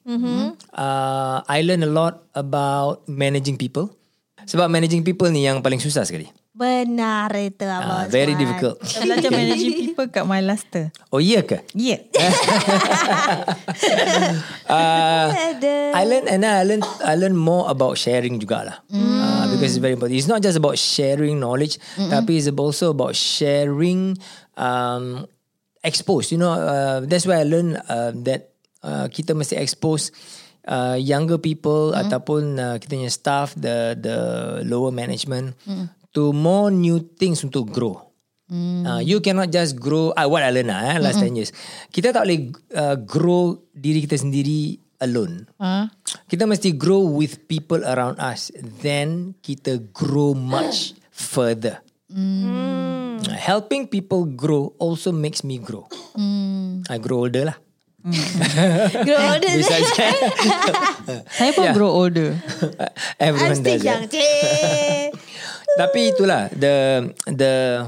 Uh, 0.72 1.44
I 1.44 1.61
learn 1.61 1.85
a 1.85 1.90
lot 1.90 2.24
about 2.33 3.04
managing 3.11 3.61
people. 3.61 3.92
Sebab 4.44 4.72
managing 4.72 5.04
people 5.04 5.28
ni 5.28 5.44
yang 5.44 5.61
paling 5.61 5.80
susah 5.80 6.04
sekali. 6.09 6.28
Benar 6.54 7.34
itu 7.34 7.66
Uh, 7.66 7.74
Abang 7.82 8.14
very 8.14 8.30
Osman. 8.30 8.42
difficult. 8.46 8.76
Belajar 9.02 9.30
managing 9.34 9.74
people 9.74 10.06
kat 10.06 10.22
my 10.22 10.38
luster. 10.38 10.94
Oh 11.10 11.18
iya 11.18 11.42
ke? 11.42 11.66
Yeah. 11.74 11.98
Uh. 14.64 15.28
I 15.94 16.02
learn 16.06 16.26
and 16.30 16.42
I 16.46 16.62
learn 16.62 16.82
I 17.02 17.14
learn 17.18 17.34
more 17.34 17.66
about 17.70 17.98
sharing 17.98 18.38
jugalah. 18.38 18.80
Uh, 18.86 19.50
because 19.50 19.74
it's 19.74 19.82
very 19.82 19.94
important. 19.94 20.14
It's 20.18 20.30
not 20.30 20.42
just 20.42 20.54
about 20.56 20.78
sharing 20.78 21.38
knowledge, 21.38 21.78
tapi 21.98 22.38
it's 22.38 22.46
also 22.50 22.90
about 22.94 23.14
sharing 23.14 24.14
um, 24.54 25.26
expose. 25.82 26.30
You 26.30 26.38
know, 26.38 26.54
uh, 26.54 27.02
that's 27.02 27.26
why 27.26 27.42
I 27.42 27.46
learn 27.46 27.76
uh, 27.76 28.14
that 28.26 28.54
uh, 28.82 29.06
kita 29.10 29.34
mesti 29.34 29.58
expose 29.58 30.10
uh, 30.66 30.96
younger 30.98 31.38
people 31.38 31.92
ataupun 31.94 32.42
uh, 32.58 32.76
kita 32.78 32.92
punya 32.94 33.12
staff, 33.12 33.54
the 33.54 33.94
the 33.98 34.16
lower 34.66 34.90
management 34.90 35.54
to 36.14 36.31
more 36.33 36.70
new 36.70 37.03
things 37.18 37.42
untuk 37.42 37.70
grow. 37.74 38.00
Uh, 38.55 39.03
you 39.03 39.18
cannot 39.18 39.50
just 39.50 39.74
grow 39.74 40.14
uh, 40.14 40.29
what 40.31 40.44
I 40.46 40.55
learn 40.55 40.70
lah, 40.70 40.94
eh, 40.94 41.03
last 41.03 41.18
10 41.18 41.35
years. 41.35 41.50
Kita 41.90 42.14
tak 42.14 42.22
boleh 42.22 42.55
uh, 42.79 42.94
grow 43.03 43.59
diri 43.74 44.07
kita 44.07 44.14
sendiri 44.14 44.79
alone. 45.03 45.50
Ah. 45.59 45.90
Kita 46.31 46.46
mesti 46.46 46.77
grow 46.79 47.03
with 47.03 47.50
people 47.50 47.83
around 47.83 48.22
us. 48.22 48.55
Then 48.85 49.35
kita 49.42 49.83
grow 49.90 50.38
much 50.38 50.94
further. 51.11 51.83
Uh, 52.14 53.18
helping 53.35 53.90
people 53.90 54.22
grow 54.22 54.70
also 54.79 55.11
makes 55.11 55.42
me 55.42 55.59
grow. 55.59 55.90
I 56.87 57.03
grow 57.03 57.27
older 57.27 57.50
lah. 57.50 57.59
Grow 59.09 59.16
older 59.16 59.48
je. 59.48 59.64
Saya 61.40 61.50
pun 61.57 61.64
Yeah. 61.64 61.72
grow 61.72 61.88
older. 61.88 62.37
I'm 63.16 63.33
Everyone 63.33 63.64
still 63.64 63.81
does 63.81 63.88
young. 63.88 64.05
Tapi 65.74 66.14
itulah 66.14 66.46
the 66.54 67.08
the 67.26 67.84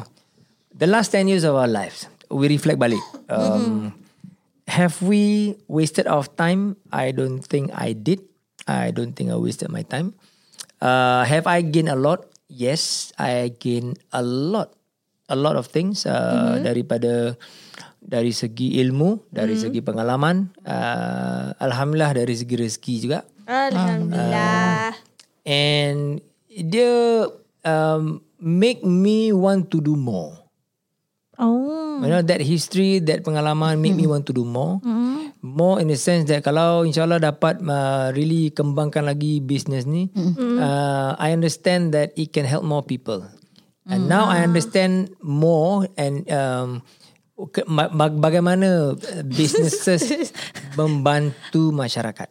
the 0.74 0.88
last 0.90 1.14
10 1.14 1.30
years 1.30 1.44
of 1.46 1.54
our 1.54 1.70
lives. 1.70 2.10
We 2.26 2.50
reflect 2.50 2.82
balik. 2.82 3.02
Um, 3.30 3.94
Have 4.66 4.98
we 4.98 5.54
wasted 5.70 6.10
our 6.10 6.26
time? 6.26 6.74
I 6.90 7.14
don't 7.14 7.38
think 7.38 7.70
I 7.70 7.94
did. 7.94 8.26
I 8.66 8.90
don't 8.90 9.14
think 9.14 9.30
I 9.30 9.38
wasted 9.38 9.70
my 9.70 9.86
time. 9.86 10.18
Uh, 10.82 11.22
have 11.22 11.46
I 11.46 11.62
gained 11.62 11.86
a 11.86 11.94
lot? 11.94 12.26
Yes, 12.50 13.14
I 13.14 13.54
gained 13.54 14.02
a 14.10 14.26
lot, 14.26 14.74
a 15.30 15.38
lot 15.38 15.54
of 15.54 15.70
things 15.70 16.02
uh, 16.02 16.58
daripada 16.58 17.38
dari 18.02 18.34
segi 18.34 18.82
ilmu, 18.82 19.30
dari 19.30 19.54
segi 19.54 19.86
pengalaman. 19.86 20.50
Uh, 20.66 21.54
Alhamdulillah 21.62 22.18
dari 22.18 22.34
segi 22.34 22.54
rezeki 22.58 22.94
juga. 23.06 23.22
Alhamdulillah. 23.46 24.98
And 25.46 26.18
dia 26.50 27.30
um, 27.66 28.22
make 28.38 28.86
me 28.86 29.34
want 29.34 29.68
to 29.74 29.82
do 29.82 29.98
more. 29.98 30.46
Oh. 31.36 32.00
You 32.00 32.08
know 32.08 32.24
that 32.24 32.40
history, 32.40 33.02
that 33.04 33.20
pengalaman 33.26 33.80
make 33.80 33.92
me 33.92 34.08
want 34.08 34.24
to 34.30 34.32
do 34.32 34.44
more. 34.46 34.80
More 35.44 35.76
in 35.80 35.92
the 35.92 36.00
sense 36.00 36.32
that 36.32 36.40
kalau 36.40 36.88
insyaAllah 36.88 37.20
dapat 37.20 37.60
uh, 37.60 38.08
really 38.16 38.48
kembangkan 38.56 39.04
lagi 39.04 39.44
business 39.44 39.84
ni, 39.84 40.08
uh, 40.16 41.12
I 41.20 41.36
understand 41.36 41.92
that 41.92 42.16
it 42.16 42.32
can 42.32 42.48
help 42.48 42.64
more 42.64 42.80
people. 42.80 43.20
And 43.86 44.10
now 44.10 44.26
I 44.26 44.42
understand 44.42 45.14
more 45.22 45.86
and 45.94 46.26
um, 46.26 46.82
bagaimana 48.18 48.98
businesses 49.28 50.32
membantu 50.80 51.70
masyarakat. 51.70 52.28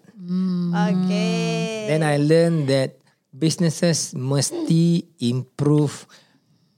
Okay. 0.74 1.88
Then 1.93 2.02
I 2.02 2.17
learned 2.17 2.67
that 2.67 3.05
businesses 3.36 4.15
mesti 4.15 5.04
improve 5.19 6.08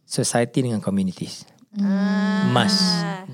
society 0.04 0.66
dengan 0.66 0.82
communities. 0.82 1.46
Must. 1.78 2.82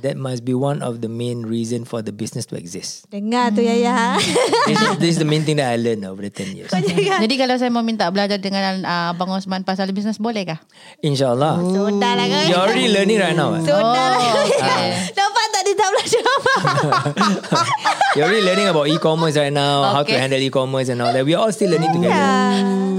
That 0.04 0.20
must 0.20 0.44
be 0.44 0.52
one 0.52 0.84
of 0.84 1.00
the 1.00 1.08
main 1.08 1.48
reason 1.48 1.88
for 1.88 2.04
the 2.04 2.12
business 2.12 2.44
to 2.52 2.60
exist. 2.60 3.08
Dengar 3.08 3.56
tu 3.56 3.64
Yaya. 3.64 4.20
This 4.68 4.76
is, 4.76 4.90
this 5.00 5.12
is 5.16 5.20
the 5.24 5.30
main 5.30 5.48
thing 5.48 5.64
that 5.64 5.72
I 5.72 5.80
learned 5.80 6.04
over 6.04 6.20
the 6.20 6.34
10 6.34 6.52
years. 6.52 6.72
Jadi 7.24 7.36
kalau 7.40 7.56
saya 7.56 7.72
mau 7.72 7.88
minta 7.88 8.12
belajar 8.12 8.44
dengan 8.44 8.84
uh, 8.84 9.16
Abang 9.16 9.32
Osman 9.32 9.64
pasal 9.64 9.88
bisnes 9.96 10.20
boleh 10.20 10.44
kah? 10.44 10.60
InsyaAllah. 11.00 11.56
Sudah 11.62 12.12
lah 12.20 12.26
kau. 12.28 12.44
You're 12.52 12.64
already 12.68 12.92
learning 12.92 13.20
right 13.24 13.38
now. 13.38 13.56
eh? 13.56 13.64
Sudah 13.64 13.80
lah. 14.12 14.20
okay. 14.44 14.84
Tak 15.64 15.72
dia 15.72 15.80
tak 15.80 15.90
belajar 15.96 16.22
apa? 16.28 16.56
You're 18.20 18.28
already 18.28 18.44
learning 18.44 18.68
about 18.68 18.92
e-commerce 18.92 19.40
right 19.40 19.48
now, 19.48 19.96
how 19.96 20.04
to 20.04 20.12
Okay. 20.12 20.20
handle 20.20 20.44
e-commerce 20.44 20.92
and 20.92 21.00
all 21.00 21.16
that. 21.16 21.24
We 21.24 21.40
are 21.40 21.48
all 21.48 21.56
still 21.56 21.72
learning 21.72 21.96
together. 21.96 22.20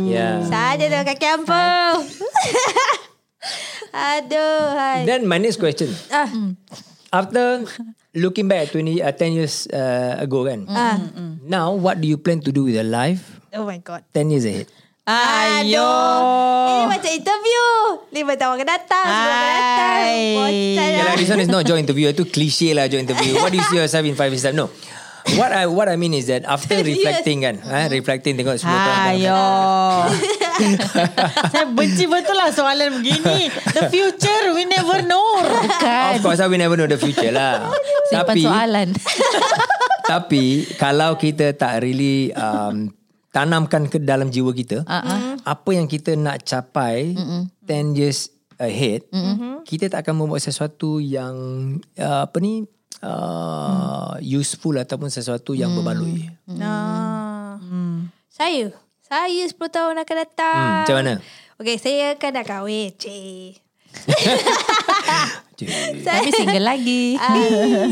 Yeah. 0.09 0.48
Saja 0.48 0.85
tu 0.88 0.96
kat 1.05 1.18
kampung. 1.20 2.09
Aduh. 3.92 4.64
Hai. 4.72 5.05
Then 5.05 5.29
my 5.29 5.37
next 5.37 5.61
question. 5.61 5.92
Ah. 6.09 6.24
After 7.12 7.68
looking 8.16 8.48
back 8.48 8.66
at 8.66 8.72
20, 8.72 9.05
uh, 9.05 9.12
10 9.12 9.37
years 9.37 9.68
uh, 9.68 10.16
ago 10.24 10.48
kan. 10.48 10.64
Ah. 10.64 10.96
Now, 11.44 11.77
what 11.77 12.00
do 12.00 12.09
you 12.09 12.16
plan 12.16 12.40
to 12.42 12.50
do 12.50 12.64
with 12.64 12.74
your 12.74 12.88
life 12.88 13.44
Oh 13.53 13.68
my 13.68 13.77
god. 13.79 14.03
10 14.16 14.33
years 14.33 14.48
ahead? 14.48 14.72
Ayo. 15.04 15.92
Ini 16.64 16.84
macam 16.88 17.10
interview. 17.12 17.64
Lima 18.08 18.32
tahun 18.40 18.56
akan 18.56 18.68
datang. 18.72 19.04
Sebelum 19.04 19.36
akan 19.36 19.50
datang. 19.52 20.00
Hai. 20.00 20.16
Bosan 20.32 20.80
Yeah, 20.80 20.88
lah. 20.88 21.04
like 21.04 21.18
this 21.20 21.28
one 21.28 21.42
is 21.44 21.50
not 21.52 21.62
job 21.68 21.76
interview. 21.76 22.08
Itu 22.08 22.24
cliche 22.24 22.72
lah 22.72 22.88
job 22.88 23.04
interview. 23.04 23.36
What 23.36 23.52
do 23.52 23.60
you 23.60 23.66
see 23.68 23.76
yourself 23.76 24.00
in 24.08 24.16
five 24.16 24.32
years 24.32 24.48
time? 24.48 24.56
No. 24.56 24.72
What 25.36 25.52
I 25.52 25.68
what 25.68 25.92
I 25.92 26.00
mean 26.00 26.16
is 26.16 26.32
that 26.32 26.48
after 26.48 26.80
reflecting 26.80 27.44
kan, 27.44 27.60
eh, 27.60 27.88
reflecting 27.92 28.36
tengok 28.36 28.56
10 28.56 28.64
tahun. 28.64 28.96
akan 28.96 29.12
Ayo. 29.12 29.44
Saya 31.52 31.64
benci 31.68 32.04
betul 32.08 32.36
lah 32.40 32.48
soalan 32.52 33.00
begini. 33.00 33.52
The 33.76 33.92
future 33.92 34.56
we 34.56 34.64
never 34.64 35.04
know. 35.04 35.44
Of 36.16 36.24
course, 36.24 36.40
we 36.48 36.56
never 36.56 36.80
know 36.80 36.88
the 36.88 37.00
future 37.00 37.32
lah. 37.32 37.72
Simpan 38.08 38.36
tapi, 38.36 38.40
soalan. 38.44 38.88
tapi 40.16 40.44
kalau 40.80 41.16
kita 41.16 41.56
tak 41.56 41.84
really 41.84 42.32
um, 42.36 42.92
tanamkan 43.35 43.90
ke 43.90 43.99
dalam 43.99 44.31
jiwa 44.31 44.55
kita, 44.55 44.87
Uh-uh. 44.87 45.42
apa 45.42 45.70
yang 45.75 45.90
kita 45.90 46.14
nak 46.14 46.47
capai 46.47 47.18
10 47.18 47.99
years 47.99 48.31
ahead, 48.62 49.03
kita 49.66 49.90
tak 49.90 50.07
akan 50.07 50.23
membuat 50.23 50.38
sesuatu 50.47 51.03
yang 51.03 51.35
uh, 51.99 52.31
apa 52.31 52.37
ni 52.38 52.62
uh, 53.03 54.14
useful 54.23 54.79
ataupun 54.79 55.11
sesuatu 55.11 55.51
yang 55.59 55.75
berbaloi. 55.75 56.31
Nah. 56.55 57.59
Saya. 58.35 58.70
Saya 59.05 59.42
10 59.47 59.55
tahun 59.59 59.94
akan 60.03 60.16
datang. 60.27 60.59
Hmm, 60.59 60.79
macam 60.83 60.97
mana? 60.99 61.14
Okay, 61.55 61.77
saya 61.79 62.18
akan 62.18 62.31
nak 62.35 62.47
kahwin. 62.51 62.90
Cik. 62.99 63.62
Tapi 66.03 66.29
single 66.35 66.66
lagi. 66.66 67.14
Ah, 67.14 67.31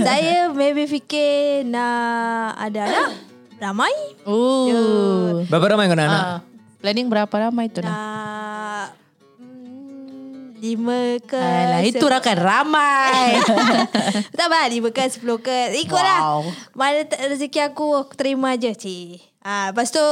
saya 0.03 0.51
maybe 0.51 0.91
fikir 0.91 1.63
nak 1.63 2.59
ada 2.59 2.81
anak. 2.91 3.32
Ramai. 3.63 3.95
Oh. 4.27 5.39
Berapa 5.47 5.67
ramai 5.71 5.87
kau 5.87 5.95
nak 5.95 6.07
anak? 6.11 6.19
Uh, 6.21 6.39
planning 6.83 7.07
berapa 7.07 7.31
ramai 7.31 7.71
tu 7.71 7.79
nak? 7.79 7.95
Nak 7.95 8.87
mm, 9.39 10.59
lima 10.59 11.01
ke 11.23 11.39
Alah, 11.39 11.87
itu 11.87 12.03
se- 12.03 12.11
rakan 12.11 12.39
ramai. 12.43 13.39
Tak 14.37 14.47
apa 14.51 14.67
lima 14.67 14.91
ke 14.91 15.07
sepuluh 15.07 15.39
ke 15.39 15.79
Ikutlah 15.79 16.19
Wow. 16.19 16.43
Mana 16.75 17.07
t- 17.07 17.15
rezeki 17.15 17.71
aku 17.71 18.03
Aku 18.03 18.13
terima 18.13 18.59
je 18.59 18.75
cik 18.75 19.23
ah, 19.41 19.71
Lepas 19.71 19.95
tu 19.95 20.03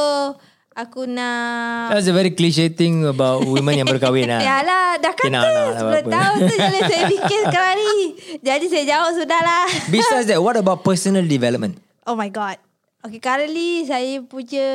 Aku 0.70 1.10
nak 1.10 1.90
That's 1.90 2.06
a 2.06 2.14
very 2.14 2.30
cliche 2.30 2.70
thing 2.70 3.02
about 3.02 3.42
women 3.42 3.82
yang 3.82 3.88
berkahwin 3.90 4.30
lah. 4.30 4.38
Yalah 4.46 4.94
dah 4.96 5.10
kata 5.10 5.26
anak 5.28 5.42
lah, 5.42 5.66
10 5.74 5.82
apa-apa. 5.82 5.98
tahun 6.06 6.36
tu 6.38 6.54
Jadi 6.54 6.78
saya 6.86 7.02
fikir 7.08 7.40
sekarang 7.50 7.76
ni 7.76 7.90
Jadi 8.48 8.64
saya 8.70 8.84
jawab 8.86 9.10
sudah 9.18 9.40
lah 9.42 9.66
Besides 9.90 10.30
that, 10.30 10.38
what 10.38 10.54
about 10.54 10.86
personal 10.86 11.26
development? 11.26 11.82
Oh 12.06 12.14
my 12.14 12.30
god 12.30 12.69
Okay 13.00 13.20
currently 13.20 13.88
Saya 13.88 14.20
punya 14.24 14.68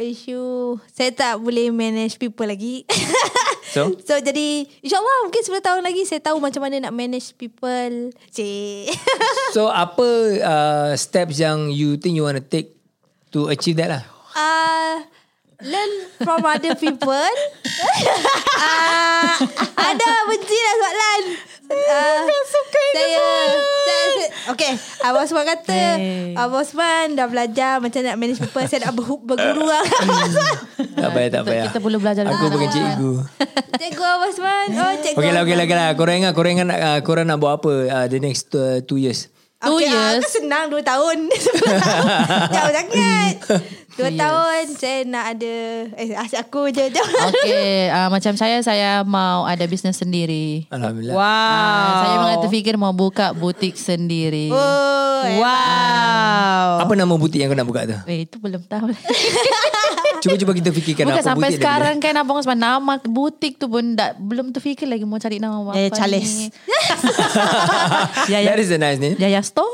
Isu 0.00 0.76
Saya 0.88 1.10
tak 1.12 1.40
boleh 1.40 1.68
manage 1.68 2.16
people 2.16 2.48
lagi 2.48 2.88
So? 3.72 3.92
So 4.08 4.16
jadi 4.20 4.64
InsyaAllah 4.80 5.28
mungkin 5.28 5.42
10 5.44 5.60
tahun 5.60 5.82
lagi 5.84 6.02
Saya 6.08 6.20
tahu 6.24 6.40
macam 6.40 6.64
mana 6.64 6.88
nak 6.88 6.96
manage 6.96 7.36
people 7.36 8.12
Cik 8.32 8.92
So 9.56 9.68
apa 9.68 10.08
uh, 10.40 10.90
steps 10.96 11.36
yang 11.40 11.68
you 11.68 12.00
think 12.00 12.16
you 12.16 12.24
want 12.24 12.40
to 12.40 12.44
take 12.44 12.72
to 13.32 13.48
achieve 13.52 13.76
that 13.80 13.88
lah? 13.88 14.04
uh, 14.36 15.04
learn 15.62 15.92
from 16.20 16.44
other 16.44 16.74
people. 16.74 17.12
uh, 18.60 19.32
ada 19.76 20.08
benci 20.28 20.58
lah 20.58 20.74
soalan. 20.80 21.22
Uh, 21.62 22.20
saya, 22.26 22.64
saya, 22.92 23.18
saya, 23.86 24.26
okay, 24.50 24.72
Abang 25.06 25.24
Osman 25.24 25.46
kata 25.46 25.72
Hey. 25.96 26.34
Abang 26.34 26.60
Osman 26.60 27.14
dah 27.14 27.26
belajar 27.30 27.78
macam 27.78 28.00
nak 28.02 28.16
manage 28.18 28.42
people 28.42 28.66
Saya 28.66 28.90
nak 28.90 28.98
ber, 28.98 29.06
berguru 29.22 29.64
lah 29.70 29.84
Tak 31.02 31.10
payah, 31.14 31.30
tak 31.30 31.42
payah. 31.46 31.64
Kita 31.70 31.78
perlu 31.78 31.98
belajar 32.02 32.22
Aku 32.28 32.50
bukan 32.50 32.68
cikgu. 32.68 33.12
Cikgu 33.80 34.04
Abang 34.04 34.28
Osman 34.28 34.66
Oh 34.74 34.92
cikgu 35.00 35.18
Okay 35.22 35.30
lah, 35.30 35.40
okay 35.46 35.54
lah, 35.56 35.64
okay 35.64 35.76
lah. 35.78 35.88
Korang 35.94 36.16
ingat, 36.20 36.32
korang 36.34 36.52
ingat 36.58 36.66
nak, 36.66 36.78
uh, 36.82 36.98
korang 37.06 37.26
nak 37.30 37.38
buat 37.38 37.62
apa 37.62 37.72
uh, 37.88 38.06
the 38.10 38.18
next 38.18 38.52
uh, 38.58 38.82
two 38.84 38.98
years? 38.98 39.30
Two 39.62 39.78
okay, 39.78 39.86
years. 39.86 40.26
Aku 40.26 40.42
senang 40.42 40.66
dua 40.74 40.82
tahun 40.82 41.30
Jauh 42.58 42.72
sangat 42.74 43.38
Dua 44.02 44.10
tahun 44.12 44.64
Saya 44.74 44.98
nak 45.04 45.24
ada 45.30 45.54
Eh 45.94 46.10
asyik 46.12 46.38
aku 46.40 46.68
je 46.68 46.90
Okay, 47.32 47.86
uh, 47.88 48.08
macam 48.08 48.34
saya, 48.34 48.58
saya 48.60 49.02
mau 49.02 49.44
ada 49.44 49.62
bisnes 49.64 49.94
sendiri. 49.94 50.66
Alhamdulillah. 50.68 51.14
Uh, 51.14 51.20
Wow. 51.22 51.94
saya 51.96 52.14
memang 52.16 52.42
terfikir 52.42 52.74
mau 52.74 52.92
buka 52.92 53.30
butik 53.32 53.74
sendiri. 53.74 54.50
Oh, 54.50 55.22
Wow. 55.38 56.82
Apa 56.82 56.92
nama 56.92 57.14
butik 57.14 57.38
yang 57.38 57.48
kau 57.48 57.56
nak 57.56 57.64
buka 57.64 57.80
tu? 57.84 57.96
Eh, 58.06 58.26
itu 58.26 58.36
belum 58.36 58.62
tahu. 58.64 58.90
Cuba-cuba 60.22 60.52
kita 60.52 60.70
fikirkan 60.70 61.02
Bukan 61.04 61.18
apa 61.18 61.24
sampai 61.24 61.48
butik 61.48 61.58
sekarang 61.58 61.96
kan 61.98 62.14
Abang 62.14 62.38
Osman 62.38 62.54
nama 62.54 62.94
butik 63.00 63.58
tu 63.58 63.66
pun 63.66 63.82
tak, 63.92 64.14
belum 64.16 64.50
terfikir 64.50 64.86
lagi 64.86 65.02
mau 65.02 65.18
cari 65.18 65.38
nama 65.38 65.58
apa 65.60 65.74
Eh, 65.74 65.84
ni. 65.84 65.90
Charles. 65.90 66.30
That 68.22 68.28
Yaya, 68.28 68.54
is 68.56 68.70
a 68.70 68.78
nice 68.78 68.98
name. 68.98 69.16
Yaya 69.16 69.42
Store. 69.42 69.66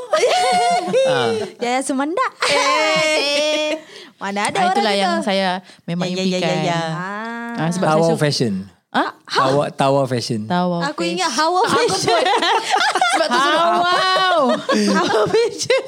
Ah. 1.05 1.33
Yaya 1.59 1.79
Sumanda. 1.81 2.25
Eh. 2.49 3.77
Mana 4.19 4.39
ada 4.43 4.51
Ah, 4.51 4.61
orang 4.61 4.73
itulah 4.73 4.91
gitu. 4.91 5.01
yang 5.01 5.15
saya 5.21 5.49
memang 5.83 6.05
Ya, 6.05 6.13
ya, 6.13 6.19
ya, 6.19 6.23
impikan. 6.29 6.57
ya, 6.57 6.63
ya. 6.65 6.81
Ah. 6.85 7.53
Ah, 7.57 7.69
sebab 7.71 7.87
Tawa 7.87 7.95
saya 7.97 8.11
suka. 8.11 8.21
Fashion. 8.21 8.53
Ah, 8.89 9.13
Tawa, 9.23 9.63
tawa 9.69 10.01
Fashion. 10.03 10.41
tawa. 10.43 10.81
Aku 10.83 10.99
face. 10.99 11.13
ingat 11.13 11.29
Hawa 11.31 11.61
Fashion. 11.63 12.23
Sebab 13.11 13.27
tu 13.27 13.37
suruh 13.37 13.65
wow. 13.77 14.39
Hawa 14.97 15.21
Fashion. 15.29 15.83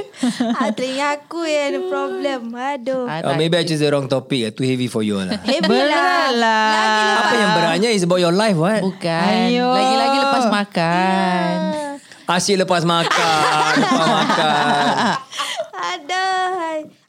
ah, 0.53 0.69
telinga 0.69 1.07
aku 1.17 1.41
yang 1.41 1.65
ada 1.67 1.79
problem. 1.83 2.41
Aduh. 2.53 3.03
Ah, 3.03 3.25
Oh, 3.25 3.33
maybe 3.33 3.57
I 3.57 3.63
choose 3.63 3.79
the 3.79 3.89
wrong 3.89 4.05
topic. 4.05 4.41
uh, 4.43 4.51
Too 4.51 4.63
heavy 4.63 4.85
for 4.85 5.01
you 5.01 5.17
lah. 5.17 5.33
Heavy 5.41 5.65
Berat 5.65 5.89
lah. 5.89 6.29
lah. 6.31 6.69
Lagi 6.69 7.01
lepas. 7.01 7.17
Apa 7.19 7.35
yang 7.35 7.51
beratnya 7.57 7.89
is 7.89 8.03
about 8.03 8.19
your 8.19 8.31
life, 8.31 8.55
what? 8.55 8.79
Bukan. 8.79 9.33
Ayo. 9.49 9.67
Lagi-lagi 9.71 10.17
lepas 10.21 10.45
makan. 10.47 11.53
Asyik 12.29 12.55
lepas 12.59 12.85
makan. 12.85 13.73
lepas 13.75 14.07
makan. 14.13 14.55
Ada. 15.91 16.25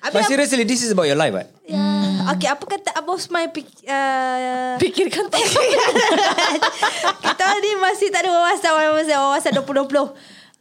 Habis 0.02 0.14
But 0.18 0.22
seriously, 0.26 0.66
this 0.66 0.82
is 0.82 0.90
about 0.90 1.06
your 1.06 1.14
life, 1.14 1.30
what? 1.30 1.46
Ya. 1.62 1.78
Okay, 2.34 2.50
apa 2.50 2.64
kata 2.66 2.90
Abang 2.98 3.22
Osman 3.22 3.54
pik, 3.54 3.86
uh, 3.86 4.74
Fikirkan 4.82 5.30
tak. 5.30 5.38
kita 7.26 7.44
ni 7.62 7.70
masih 7.78 8.10
tak 8.10 8.26
ada 8.26 8.34
wawasan 8.34 8.70
wawasan 8.74 9.16
wawasan 9.22 9.50
2020. 9.62 10.10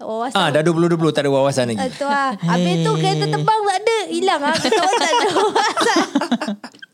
Wawasan. 0.01 0.37
Ah, 0.37 0.53
dah 0.53 0.61
2020 0.61 1.09
tak 1.09 1.25
ada 1.25 1.29
wawasan 1.33 1.73
lagi. 1.73 1.89
Itu 1.89 2.05
lah. 2.05 2.37
Habis 2.37 2.75
tu 2.85 2.91
kereta 3.01 3.25
terbang 3.29 3.61
tak 3.65 3.77
ada. 3.81 3.97
Hilang 4.13 4.41
lah. 4.45 4.55
Kita 4.61 4.77
orang 4.77 5.01
tak 5.01 5.13
ada 5.13 5.27
wawasan. 5.33 5.97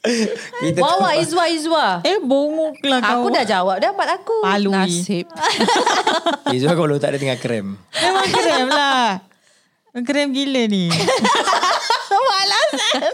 Kita 0.63 0.79
Wawa 0.79 1.09
Izwa 1.19 1.43
Izwa. 1.51 1.85
Eh 2.07 2.15
bongok 2.23 2.79
lah 2.87 2.99
kau. 3.03 3.11
Aku 3.23 3.27
dah 3.27 3.43
jawab 3.43 3.75
dapat 3.83 4.07
aku. 4.15 4.39
Palui. 4.39 4.71
Nasib. 4.71 5.27
Izwa 6.55 6.71
kalau 6.79 6.95
tak 6.95 7.11
ada 7.11 7.17
tengah 7.19 7.35
krem. 7.35 7.75
Memang 7.75 8.27
krem 8.31 8.67
lah. 8.71 9.19
Krem 10.05 10.29
gila 10.29 10.69
ni. 10.69 10.93
Alasan. 12.37 13.13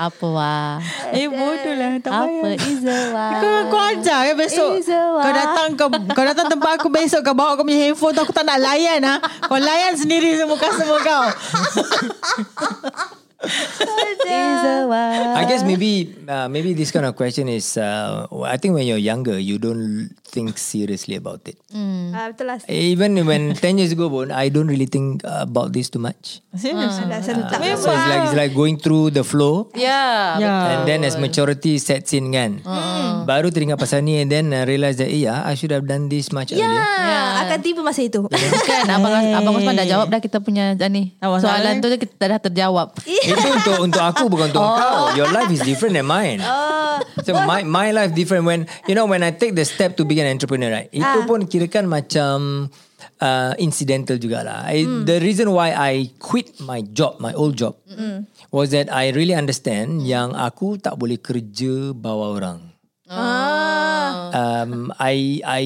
Apa 0.00 0.26
wah? 0.32 0.80
Eh 1.12 1.28
bodoh 1.28 1.74
lah 1.76 2.00
Tak 2.00 2.08
Apa 2.08 2.40
payah 2.40 2.72
is 2.72 2.84
a 2.88 2.96
wah? 3.12 3.36
kau, 3.36 3.52
kau 3.68 3.82
ajar 3.84 4.32
kan 4.32 4.36
besok. 4.36 4.70
Kau 4.88 5.32
datang 5.32 5.68
kau, 5.76 5.88
kau 5.92 6.24
datang 6.24 6.48
tempat 6.48 6.80
aku 6.80 6.88
besok 6.88 7.20
Kau 7.20 7.36
bawa 7.36 7.52
kau 7.52 7.68
punya 7.68 7.84
handphone 7.84 8.16
tu 8.16 8.20
Aku 8.24 8.32
tak 8.32 8.48
nak 8.48 8.60
layan 8.64 9.00
ha. 9.04 9.20
Kau 9.44 9.60
layan 9.60 9.92
sendiri 9.96 10.40
semua 10.40 10.56
customer 10.56 11.00
kau 11.04 11.24
Is? 11.28 11.88
I 13.40 15.44
guess 15.48 15.64
maybe 15.64 16.14
uh, 16.28 16.48
maybe 16.48 16.74
this 16.74 16.92
kind 16.92 17.06
of 17.06 17.16
question 17.16 17.48
is 17.48 17.76
uh, 17.76 18.26
I 18.44 18.56
think 18.56 18.74
when 18.74 18.86
you're 18.86 19.00
younger 19.00 19.38
you 19.38 19.58
don't 19.58 20.10
think 20.28 20.58
seriously 20.58 21.16
about 21.16 21.40
it. 21.48 21.56
Betul 21.72 22.46
lah. 22.46 22.58
Even 22.68 23.16
when 23.26 23.54
10 23.56 23.78
years 23.80 23.92
ago 23.92 24.10
pun 24.12 24.30
I 24.30 24.48
don't 24.52 24.68
really 24.68 24.86
think 24.86 25.24
uh, 25.24 25.48
about 25.48 25.72
this 25.72 25.88
too 25.88 25.98
much. 25.98 26.44
Dah 26.52 27.20
sentak. 27.24 27.58
So 27.80 27.90
it's 27.90 28.06
like 28.06 28.22
it's 28.28 28.36
like 28.36 28.52
going 28.54 28.76
through 28.76 29.10
the 29.10 29.24
flow 29.24 29.72
Yeah. 29.74 30.38
Ya 30.38 30.52
and 30.76 30.80
then 30.84 31.00
as 31.02 31.16
maturity 31.16 31.80
sets 31.80 32.12
in 32.12 32.30
kan. 32.30 32.60
Baru 33.24 33.48
teringat 33.48 33.80
pasal 33.80 34.04
ni 34.04 34.20
and 34.20 34.28
then 34.28 34.52
uh, 34.52 34.68
realize 34.68 35.00
that 35.00 35.08
eh, 35.08 35.24
yeah, 35.26 35.42
I 35.42 35.56
should 35.56 35.72
have 35.72 35.88
done 35.88 36.06
this 36.08 36.30
much 36.30 36.52
Ya, 36.52 36.60
earlier. 36.60 36.84
akan 37.46 37.58
tiba 37.64 37.80
masa 37.80 38.04
itu. 38.04 38.20
Kan 38.68 38.86
abang 38.86 39.16
abang 39.32 39.54
Osman 39.56 39.74
dah 39.74 39.88
jawab 39.88 40.12
dah 40.12 40.20
kita 40.20 40.38
punya 40.38 40.76
ni. 40.92 41.16
Soalan 41.18 41.80
tu 41.80 41.88
kita 41.90 42.24
dah 42.28 42.38
terjawab. 42.38 42.92
Itu 43.30 43.46
untuk 43.46 43.76
untuk 43.86 44.02
aku 44.02 44.26
bukan 44.26 44.50
untuk 44.50 44.62
kau. 44.62 45.14
Your 45.14 45.30
life 45.30 45.50
is 45.54 45.62
different 45.62 45.94
than 45.94 46.06
mine. 46.06 46.42
So 47.22 47.32
my 47.46 47.62
my 47.64 47.94
life 47.94 48.12
different 48.12 48.44
when 48.44 48.66
you 48.90 48.98
know 48.98 49.06
when 49.06 49.22
I 49.22 49.30
take 49.30 49.54
the 49.54 49.64
step 49.64 49.94
to 49.96 50.04
become 50.04 50.26
an 50.26 50.34
entrepreneur 50.36 50.70
right. 50.70 50.90
Itu 50.90 51.24
pun 51.30 51.46
kirakan 51.46 51.86
macam 51.86 52.68
uh, 53.20 53.52
incidental 53.60 54.16
jugalah. 54.20 54.66
I, 54.66 54.84
The 54.84 55.22
reason 55.22 55.52
why 55.54 55.72
I 55.72 56.12
quit 56.18 56.60
my 56.60 56.82
job, 56.82 57.20
my 57.20 57.32
old 57.32 57.56
job, 57.56 57.78
was 58.50 58.74
that 58.74 58.90
I 58.92 59.14
really 59.14 59.36
understand 59.36 60.04
yang 60.04 60.34
aku 60.34 60.76
tak 60.80 60.98
boleh 60.98 61.20
kerja 61.20 61.94
bawa 61.94 62.26
orang. 62.36 62.58
Ah. 63.10 64.30
Um, 64.30 64.94
I 65.00 65.42
I 65.42 65.64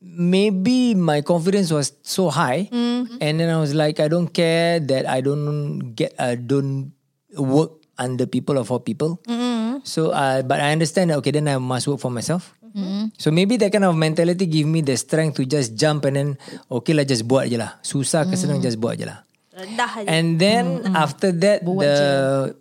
maybe 0.00 0.96
my 0.96 1.20
confidence 1.20 1.68
was 1.68 1.92
so 2.00 2.32
high, 2.32 2.72
and 3.20 3.32
then 3.36 3.48
I 3.52 3.60
was 3.60 3.76
like, 3.76 4.00
I 4.00 4.08
don't 4.08 4.32
care 4.32 4.80
that 4.80 5.04
I 5.04 5.20
don't 5.20 5.92
get, 5.92 6.16
I 6.16 6.34
don't 6.40 6.96
work 7.36 7.82
under 7.98 8.24
people 8.24 8.56
or 8.56 8.64
for 8.64 8.80
people. 8.80 9.20
So, 9.84 10.10
uh, 10.10 10.42
but 10.42 10.62
I 10.62 10.72
understand 10.72 11.10
that 11.10 11.18
okay, 11.22 11.30
then 11.30 11.46
I 11.46 11.58
must 11.58 11.86
work 11.86 12.00
for 12.00 12.10
myself. 12.10 12.54
So 13.18 13.34
maybe 13.34 13.58
that 13.58 13.74
kind 13.74 13.82
of 13.82 13.98
mentality 13.98 14.46
give 14.46 14.70
me 14.70 14.86
the 14.86 14.94
strength 14.94 15.42
to 15.42 15.44
just 15.48 15.74
jump 15.74 16.06
and 16.06 16.14
then 16.14 16.28
okay 16.70 16.94
lah 16.94 17.02
just 17.02 17.26
buat 17.26 17.50
je 17.50 17.58
lah. 17.58 17.74
Susah 17.82 18.22
ke 18.30 18.38
senang 18.38 18.62
just 18.62 18.78
buat 18.78 18.94
je 18.94 19.02
lah. 19.02 19.26
Rendah 19.50 19.90
aja. 19.98 20.06
And 20.06 20.38
then 20.38 20.86
after 20.94 21.34
that 21.42 21.66
the 21.66 21.94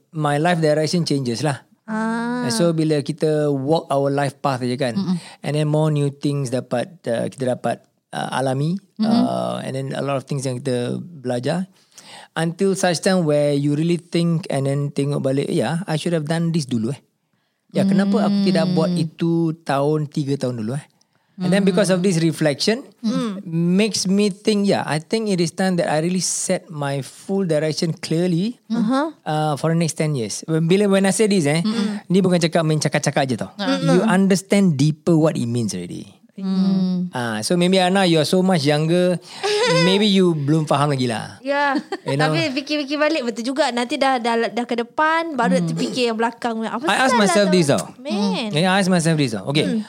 my 0.09 0.41
life 0.41 0.57
direction 0.57 1.05
changes 1.05 1.45
lah. 1.45 1.61
Ah. 1.85 2.49
So 2.49 2.73
bila 2.73 3.05
kita 3.05 3.53
walk 3.53 3.93
our 3.93 4.09
life 4.09 4.41
path 4.41 4.65
je 4.65 4.73
kan. 4.73 4.97
And 5.45 5.53
then 5.53 5.69
more 5.69 5.93
new 5.93 6.09
things 6.09 6.49
dapat 6.49 6.97
uh, 7.05 7.29
kita 7.29 7.53
dapat 7.53 7.85
uh, 8.09 8.41
alami 8.41 8.73
uh, 8.97 9.61
and 9.61 9.77
then 9.77 9.87
a 9.93 10.01
lot 10.01 10.17
of 10.17 10.25
things 10.25 10.49
yang 10.49 10.57
kita 10.57 10.97
belajar 10.97 11.69
until 12.37 12.77
such 12.77 13.01
time 13.01 13.25
where 13.25 13.51
you 13.51 13.73
really 13.73 13.97
think 13.97 14.45
and 14.47 14.69
then 14.69 14.93
tengok 14.93 15.19
balik 15.19 15.49
ya 15.49 15.81
I 15.83 15.97
should 15.97 16.13
have 16.13 16.29
done 16.29 16.53
this 16.53 16.69
dulu 16.69 16.93
eh. 16.93 17.01
Ya 17.73 17.83
kenapa 17.83 18.23
aku 18.23 18.47
tidak 18.47 18.69
buat 18.71 18.93
itu 18.93 19.57
tahun 19.65 20.07
tiga 20.07 20.37
tahun 20.37 20.61
dulu 20.61 20.77
eh. 20.77 20.85
And 21.37 21.53
then 21.53 21.61
because 21.61 21.93
of 21.93 22.01
this 22.01 22.17
reflection 22.17 22.81
makes 23.45 24.09
me 24.09 24.33
think 24.33 24.65
yeah 24.65 24.81
I 24.81 24.97
think 24.97 25.29
it 25.29 25.37
is 25.37 25.53
time 25.53 25.77
that 25.77 25.85
I 25.85 26.01
really 26.01 26.17
set 26.17 26.65
my 26.65 27.05
full 27.05 27.45
direction 27.45 27.93
clearly 27.93 28.57
uh, 29.21 29.53
for 29.53 29.69
the 29.69 29.77
next 29.77 30.01
10 30.01 30.17
years. 30.17 30.41
When- 30.49 30.65
Bila 30.65 30.89
when 30.89 31.05
I 31.05 31.13
say 31.13 31.29
this 31.29 31.45
eh 31.45 31.61
ni 32.09 32.25
bukan 32.25 32.41
cakap 32.41 32.65
main 32.65 32.81
cakap-cakap 32.81 33.23
je 33.29 33.35
tau. 33.37 33.53
You 33.85 34.01
understand 34.03 34.81
deeper 34.81 35.13
what 35.13 35.37
it 35.37 35.45
means 35.45 35.77
already. 35.77 36.16
Ah, 37.17 37.41
so 37.41 37.57
maybe 37.57 37.81
Ana 37.81 38.05
you 38.05 38.21
are 38.21 38.27
so 38.29 38.45
much 38.45 38.61
younger 38.61 39.17
maybe 39.89 40.05
you 40.05 40.37
belum 40.37 40.69
faham 40.69 40.93
lagi 40.93 41.09
lah. 41.09 41.41
Ya. 41.41 41.73
You 42.05 42.13
know. 42.13 42.29
Tapi 42.29 42.53
fikir-fikir 42.53 42.97
balik 43.01 43.21
betul 43.25 43.43
juga. 43.53 43.73
Nanti 43.73 43.97
dah 43.97 44.21
dah, 44.21 44.53
dah 44.53 44.65
ke 44.69 44.77
depan 44.77 45.33
baru 45.33 45.59
hmm. 45.59 45.67
terfikir 45.73 46.13
yang 46.13 46.17
belakang. 46.17 46.61
Apa 46.61 46.85
I 46.85 47.09
ask 47.09 47.17
myself 47.17 47.49
this 47.49 47.73
tau. 47.73 47.81
Man. 47.97 48.53
Yeah, 48.53 48.69
I 48.69 48.85
ask 48.85 48.89
myself 48.91 49.17
this 49.17 49.33
tau. 49.33 49.49
Okay. 49.49 49.81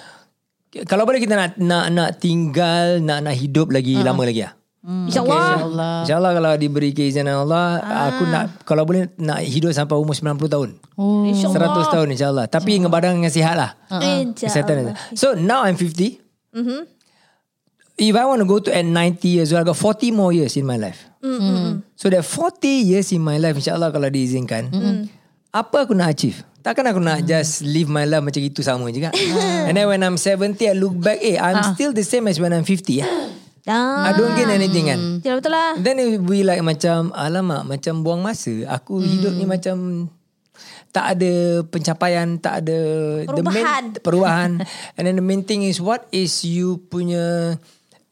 Kalau 0.88 1.04
boleh 1.08 1.20
kita 1.20 1.36
nak 1.36 1.56
nak 1.60 1.84
nak 1.92 2.10
tinggal 2.20 3.00
nak 3.00 3.24
nak 3.24 3.34
hidup 3.36 3.72
lagi 3.72 4.00
lama 4.00 4.22
lagi 4.24 4.44
ah. 4.44 4.52
InsyaAllah. 4.88 5.56
Allah. 5.68 5.94
InsyaAllah 6.06 6.32
kalau 6.38 6.52
diberi 6.54 6.94
keizinan 6.94 7.44
Allah 7.44 7.82
Aku 8.08 8.24
nak 8.30 8.62
Kalau 8.62 8.86
boleh 8.86 9.10
Nak 9.20 9.42
hidup 9.44 9.74
sampai 9.74 9.98
umur 9.98 10.14
90 10.14 10.38
tahun 10.48 10.70
Oh. 10.96 11.26
100 11.28 11.92
tahun 11.92 12.06
insyaAllah 12.14 12.46
Tapi 12.46 12.78
dengan 12.78 12.88
badan 12.88 13.18
dengan 13.18 13.28
sihat 13.28 13.58
lah 13.58 13.74
Kesihatan 14.38 14.86
InsyaAllah. 14.88 14.96
So 15.18 15.34
now 15.34 15.66
I'm 15.66 15.76
50 15.76 16.27
If 17.98 18.14
I 18.14 18.24
want 18.30 18.38
to 18.38 18.46
go 18.46 18.62
to 18.62 18.70
at 18.70 18.86
90 18.86 19.26
years 19.26 19.50
old 19.50 19.62
I 19.62 19.66
got 19.66 19.76
40 19.76 20.14
more 20.14 20.30
years 20.30 20.54
in 20.54 20.62
my 20.64 20.78
life. 20.78 21.02
So 21.98 22.06
that 22.10 22.22
40 22.22 22.62
years 22.86 23.10
in 23.10 23.22
my 23.22 23.42
life 23.42 23.58
InsyaAllah 23.58 23.90
kalau 23.90 24.06
diizinkan 24.06 24.70
Apa 25.50 25.88
aku 25.88 25.98
nak 25.98 26.14
achieve? 26.14 26.46
Takkan 26.62 26.86
aku 26.90 27.00
nak 27.02 27.26
just 27.26 27.64
live 27.66 27.90
my 27.90 28.06
life 28.06 28.22
macam 28.22 28.42
itu 28.42 28.60
sama 28.62 28.86
juga 28.92 29.10
And 29.66 29.74
then 29.74 29.90
when 29.90 30.02
I'm 30.04 30.14
70 30.14 30.54
I 30.62 30.74
look 30.78 30.94
back 30.94 31.18
Eh 31.18 31.34
I'm 31.34 31.74
still 31.74 31.90
the 31.90 32.06
same 32.06 32.30
as 32.30 32.38
when 32.38 32.54
I'm 32.54 32.62
50 32.62 33.02
eh. 33.02 33.06
Ah. 33.68 34.08
I 34.08 34.16
don't 34.16 34.32
gain 34.32 34.48
anything 34.48 34.88
kan? 34.88 35.20
Betul 35.20 35.44
betul 35.44 35.52
lah. 35.52 35.76
Then 35.76 36.00
it 36.00 36.06
will 36.08 36.24
be 36.24 36.40
like 36.40 36.64
macam 36.64 37.12
Alamak 37.12 37.68
Macam 37.68 38.00
buang 38.00 38.24
masa. 38.24 38.64
Aku 38.64 39.04
hidup 39.04 39.36
ni 39.36 39.44
macam 39.44 40.08
Tak 40.88 41.16
ada 41.16 41.32
pencapaian 41.64 42.36
Tak 42.36 42.64
ada 42.64 42.78
the 43.22 43.42
Perubahan. 43.42 43.84
main, 43.92 44.02
Perubahan. 44.02 44.50
And 44.96 45.02
then 45.04 45.16
the 45.16 45.24
main 45.24 45.42
thing 45.42 45.62
is 45.62 45.78
What 45.78 46.08
is 46.10 46.42
you 46.42 46.80
punya 46.86 47.56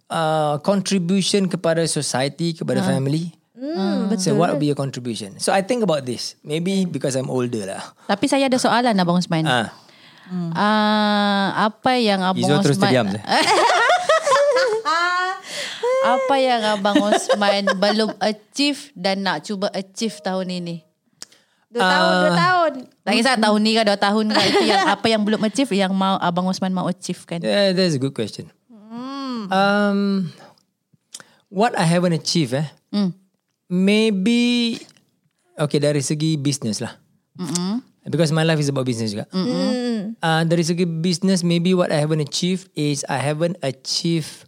uh, 0.06 0.54
Contribution 0.60 1.48
kepada 1.48 1.82
society 1.84 2.52
Kepada 2.52 2.82
family? 2.82 3.32
Hmm, 3.56 4.12
So 4.20 4.36
what 4.36 4.52
will 4.52 4.60
be 4.60 4.68
your 4.68 4.76
contribution? 4.76 5.40
So 5.40 5.48
I 5.48 5.64
think 5.64 5.80
about 5.80 6.04
this. 6.04 6.36
Maybe 6.44 6.84
because 6.84 7.16
I'm 7.16 7.32
older 7.32 7.64
lah. 7.64 7.80
Tapi 8.04 8.28
saya 8.28 8.52
ada 8.52 8.60
soalan 8.60 8.92
Abang 9.00 9.16
Osman. 9.16 9.48
ah, 9.48 9.72
Ah, 10.52 11.72
apa 11.72 11.96
yang 11.96 12.20
Abang 12.20 12.44
Izzul 12.44 12.60
terus 12.60 12.76
Osman 12.76 12.92
terdiam 12.92 13.06
je. 13.08 13.20
Apa 16.06 16.34
yang 16.38 16.62
Abang 16.62 17.02
Osman 17.02 17.66
belum 17.74 18.14
achieve 18.22 18.94
dan 18.94 19.26
nak 19.26 19.42
cuba 19.42 19.66
achieve 19.74 20.14
tahun 20.22 20.62
ini? 20.62 20.85
Dua 21.66 21.82
tahun, 21.82 22.12
dua 22.14 22.32
tahun. 22.32 22.72
Tak 23.02 23.12
kisah 23.12 23.36
tahun 23.36 23.58
ni 23.60 23.70
ke 23.74 23.82
dua 23.82 23.98
tahun 23.98 24.24
ke 24.30 24.40
itu 24.46 24.62
yang 24.64 24.82
apa 24.86 25.06
yang 25.06 25.22
belum 25.22 25.42
achieve 25.42 25.70
yang 25.74 25.90
mau 25.90 26.14
Abang 26.16 26.46
Osman 26.46 26.70
mau 26.70 26.86
achieve 26.86 27.18
kan. 27.26 27.42
yeah, 27.42 27.74
That's 27.74 27.98
a 27.98 28.00
good 28.00 28.14
question 28.14 28.48
um, 29.50 30.30
What 31.48 31.74
I 31.78 31.86
haven't 31.86 32.14
achieved 32.14 32.54
eh 32.54 32.68
Hmm. 32.94 33.10
Maybe 33.66 34.78
Okay 35.58 35.82
dari 35.82 35.98
segi 35.98 36.38
business 36.38 36.78
lah 36.78 36.94
Because 38.06 38.30
my 38.30 38.46
life 38.46 38.62
is 38.62 38.70
about 38.70 38.86
business 38.86 39.10
juga 39.10 39.26
uh, 39.34 40.42
Dari 40.46 40.62
segi 40.62 40.86
business 40.86 41.42
Maybe 41.42 41.74
what 41.74 41.90
I 41.90 41.98
haven't 41.98 42.22
achieved 42.22 42.70
Is 42.72 43.02
I 43.10 43.18
haven't 43.18 43.58
achieved 43.60 44.46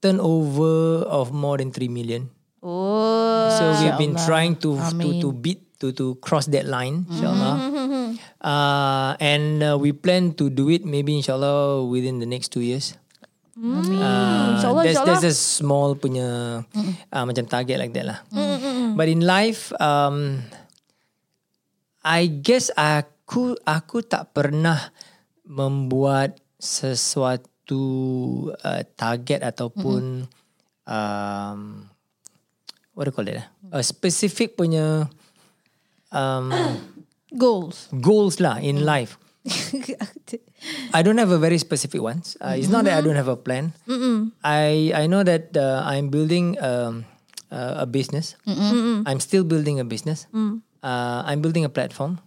Turnover 0.00 1.04
of 1.06 1.28
more 1.30 1.60
than 1.60 1.68
3 1.70 1.88
million 1.88 2.32
Oh. 2.64 3.52
So 3.52 3.76
we've 3.76 3.92
been 4.00 4.16
InsyaAllah. 4.16 4.24
trying 4.24 4.52
to 4.64 4.80
to 4.80 4.88
Amin. 4.96 5.20
to 5.20 5.36
beat 5.36 5.60
to 5.84 5.92
to 5.92 6.16
cross 6.24 6.48
that 6.48 6.64
line, 6.64 7.04
inshallah. 7.12 7.56
uh, 8.40 9.10
and 9.20 9.60
uh, 9.60 9.76
we 9.76 9.92
plan 9.92 10.32
to 10.32 10.48
do 10.48 10.72
it 10.72 10.88
maybe 10.88 11.12
inshallah 11.12 11.84
within 11.84 12.16
the 12.16 12.28
next 12.28 12.48
two 12.48 12.64
years. 12.64 12.96
Uh, 13.54 14.58
InsyaAllah, 14.58 14.82
there's, 14.82 14.98
there's 15.06 15.26
a 15.30 15.36
small 15.36 15.94
punya 15.94 16.64
uh, 17.12 17.24
macam 17.28 17.44
target 17.46 17.76
like 17.78 17.92
that 17.92 18.06
lah. 18.08 18.18
But 18.96 19.06
in 19.06 19.22
life, 19.22 19.70
um, 19.78 20.42
I 22.02 22.26
guess 22.26 22.74
aku 22.74 23.54
aku 23.62 24.02
tak 24.02 24.34
pernah 24.34 24.90
membuat 25.46 26.40
sesuatu 26.58 27.84
uh, 28.58 28.82
target 28.96 29.46
ataupun 29.46 30.26
um, 30.88 31.60
what 32.98 33.06
do 33.06 33.10
you 33.10 33.14
call 33.14 33.28
it? 33.30 33.38
eh? 33.38 33.46
A 33.70 33.86
specific 33.86 34.58
punya 34.58 35.06
um, 36.14 36.48
Goals. 37.34 37.90
goals 37.98 38.38
lah 38.38 38.62
in 38.62 38.86
life. 38.86 39.18
I 40.94 41.02
don't 41.02 41.18
have 41.18 41.28
a 41.34 41.36
very 41.36 41.58
specific 41.58 42.00
ones. 42.00 42.38
Uh, 42.40 42.54
it's 42.56 42.70
not 42.70 42.86
that 42.86 42.96
I 42.96 43.02
don't 43.02 43.18
have 43.18 43.28
a 43.28 43.36
plan. 43.36 43.74
I 44.40 44.94
I 44.94 45.04
know 45.10 45.20
that 45.26 45.52
uh, 45.58 45.82
I'm 45.84 46.08
building 46.08 46.54
um, 46.62 47.04
uh, 47.50 47.82
a 47.82 47.86
business. 47.90 48.38
I'm 49.04 49.18
still 49.20 49.42
building 49.44 49.82
a 49.82 49.84
business. 49.84 50.30
Uh, 50.80 51.20
I'm 51.26 51.42
building 51.42 51.66
a 51.66 51.72
platform, 51.72 52.22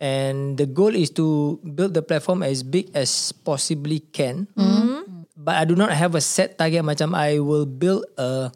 and 0.00 0.56
the 0.56 0.64
goal 0.70 0.94
is 0.94 1.10
to 1.18 1.58
build 1.64 1.92
the 1.92 2.00
platform 2.06 2.40
as 2.46 2.62
big 2.62 2.88
as 2.94 3.34
possibly 3.34 4.00
can. 4.14 4.46
But 5.36 5.58
I 5.60 5.64
do 5.66 5.74
not 5.76 5.90
have 5.92 6.14
a 6.14 6.22
set 6.22 6.56
target. 6.56 6.80
Macam 6.86 7.12
I 7.12 7.42
will 7.42 7.66
build 7.66 8.06
a 8.16 8.48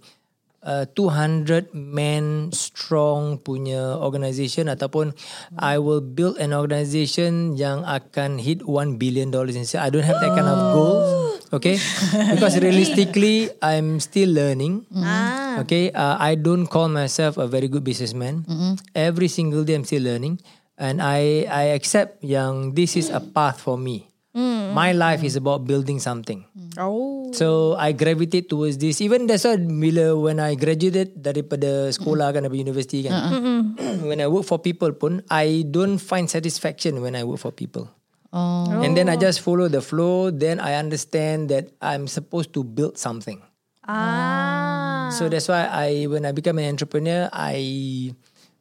uh, 0.65 0.85
200 0.97 1.73
men 1.73 2.53
strong 2.53 3.41
punya 3.41 3.97
organisation 3.97 4.69
ataupun 4.69 5.17
I 5.57 5.81
will 5.81 6.05
build 6.05 6.37
an 6.37 6.53
organisation 6.53 7.57
yang 7.57 7.85
akan 7.85 8.41
hit 8.41 8.65
1 8.65 9.01
billion 9.01 9.33
dollars 9.33 9.57
in 9.57 9.65
sales. 9.65 9.85
I 9.85 9.91
don't 9.93 10.07
have 10.07 10.21
that 10.21 10.33
kind 10.37 10.49
of 10.49 10.59
goal. 10.77 10.99
Okay? 11.51 11.83
Because 12.31 12.63
realistically 12.63 13.51
I'm 13.59 13.99
still 13.99 14.31
learning. 14.31 14.87
Ah. 14.95 15.59
Okay, 15.67 15.91
uh, 15.91 16.15
I 16.15 16.39
don't 16.39 16.71
call 16.71 16.87
myself 16.87 17.43
a 17.43 17.51
very 17.51 17.67
good 17.67 17.83
businessman. 17.83 18.47
Every 18.95 19.27
single 19.27 19.67
day 19.67 19.75
I'm 19.75 19.83
still 19.83 20.07
learning, 20.07 20.39
and 20.79 21.03
I 21.03 21.51
I 21.51 21.75
accept 21.75 22.23
yang 22.23 22.79
this 22.79 22.95
is 22.95 23.11
a 23.11 23.19
path 23.19 23.59
for 23.59 23.75
me. 23.75 24.10
My 24.35 24.93
life 24.93 25.25
is 25.27 25.35
about 25.35 25.67
building 25.67 25.99
something. 25.99 26.47
Oh. 26.79 27.33
So 27.33 27.75
I 27.75 27.93
gravitate 27.93 28.49
towards 28.49 28.79
this. 28.79 29.01
Even 29.01 29.27
that's 29.27 29.43
why 29.43 29.59
bila 29.59 30.15
when 30.15 30.39
I 30.39 30.55
graduated 30.55 31.19
daripada 31.19 31.91
sekolah 31.91 32.31
kan 32.31 32.47
daripada 32.47 32.63
university 32.63 33.07
kan. 33.11 33.19
when 34.09 34.23
I 34.23 34.31
work 34.31 34.47
for 34.47 34.63
people 34.63 34.95
pun 34.95 35.27
I 35.27 35.67
don't 35.67 35.99
find 35.99 36.31
satisfaction 36.31 37.03
when 37.03 37.19
I 37.19 37.27
work 37.27 37.43
for 37.43 37.51
people. 37.51 37.91
Oh. 38.31 38.71
And 38.71 38.95
then 38.95 39.11
I 39.11 39.19
just 39.19 39.43
follow 39.43 39.67
the 39.67 39.83
flow. 39.83 40.31
Then 40.31 40.63
I 40.63 40.79
understand 40.79 41.51
that 41.51 41.75
I'm 41.83 42.07
supposed 42.07 42.55
to 42.55 42.63
build 42.63 42.95
something. 42.95 43.43
Ah. 43.83 45.11
So 45.11 45.27
that's 45.27 45.51
why 45.51 45.67
I 45.67 46.07
when 46.07 46.23
I 46.23 46.31
become 46.31 46.63
an 46.63 46.71
entrepreneur, 46.71 47.27
I 47.35 48.15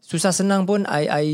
susah 0.10 0.34
senang 0.34 0.66
pun 0.66 0.90
I 0.90 1.06
I 1.06 1.26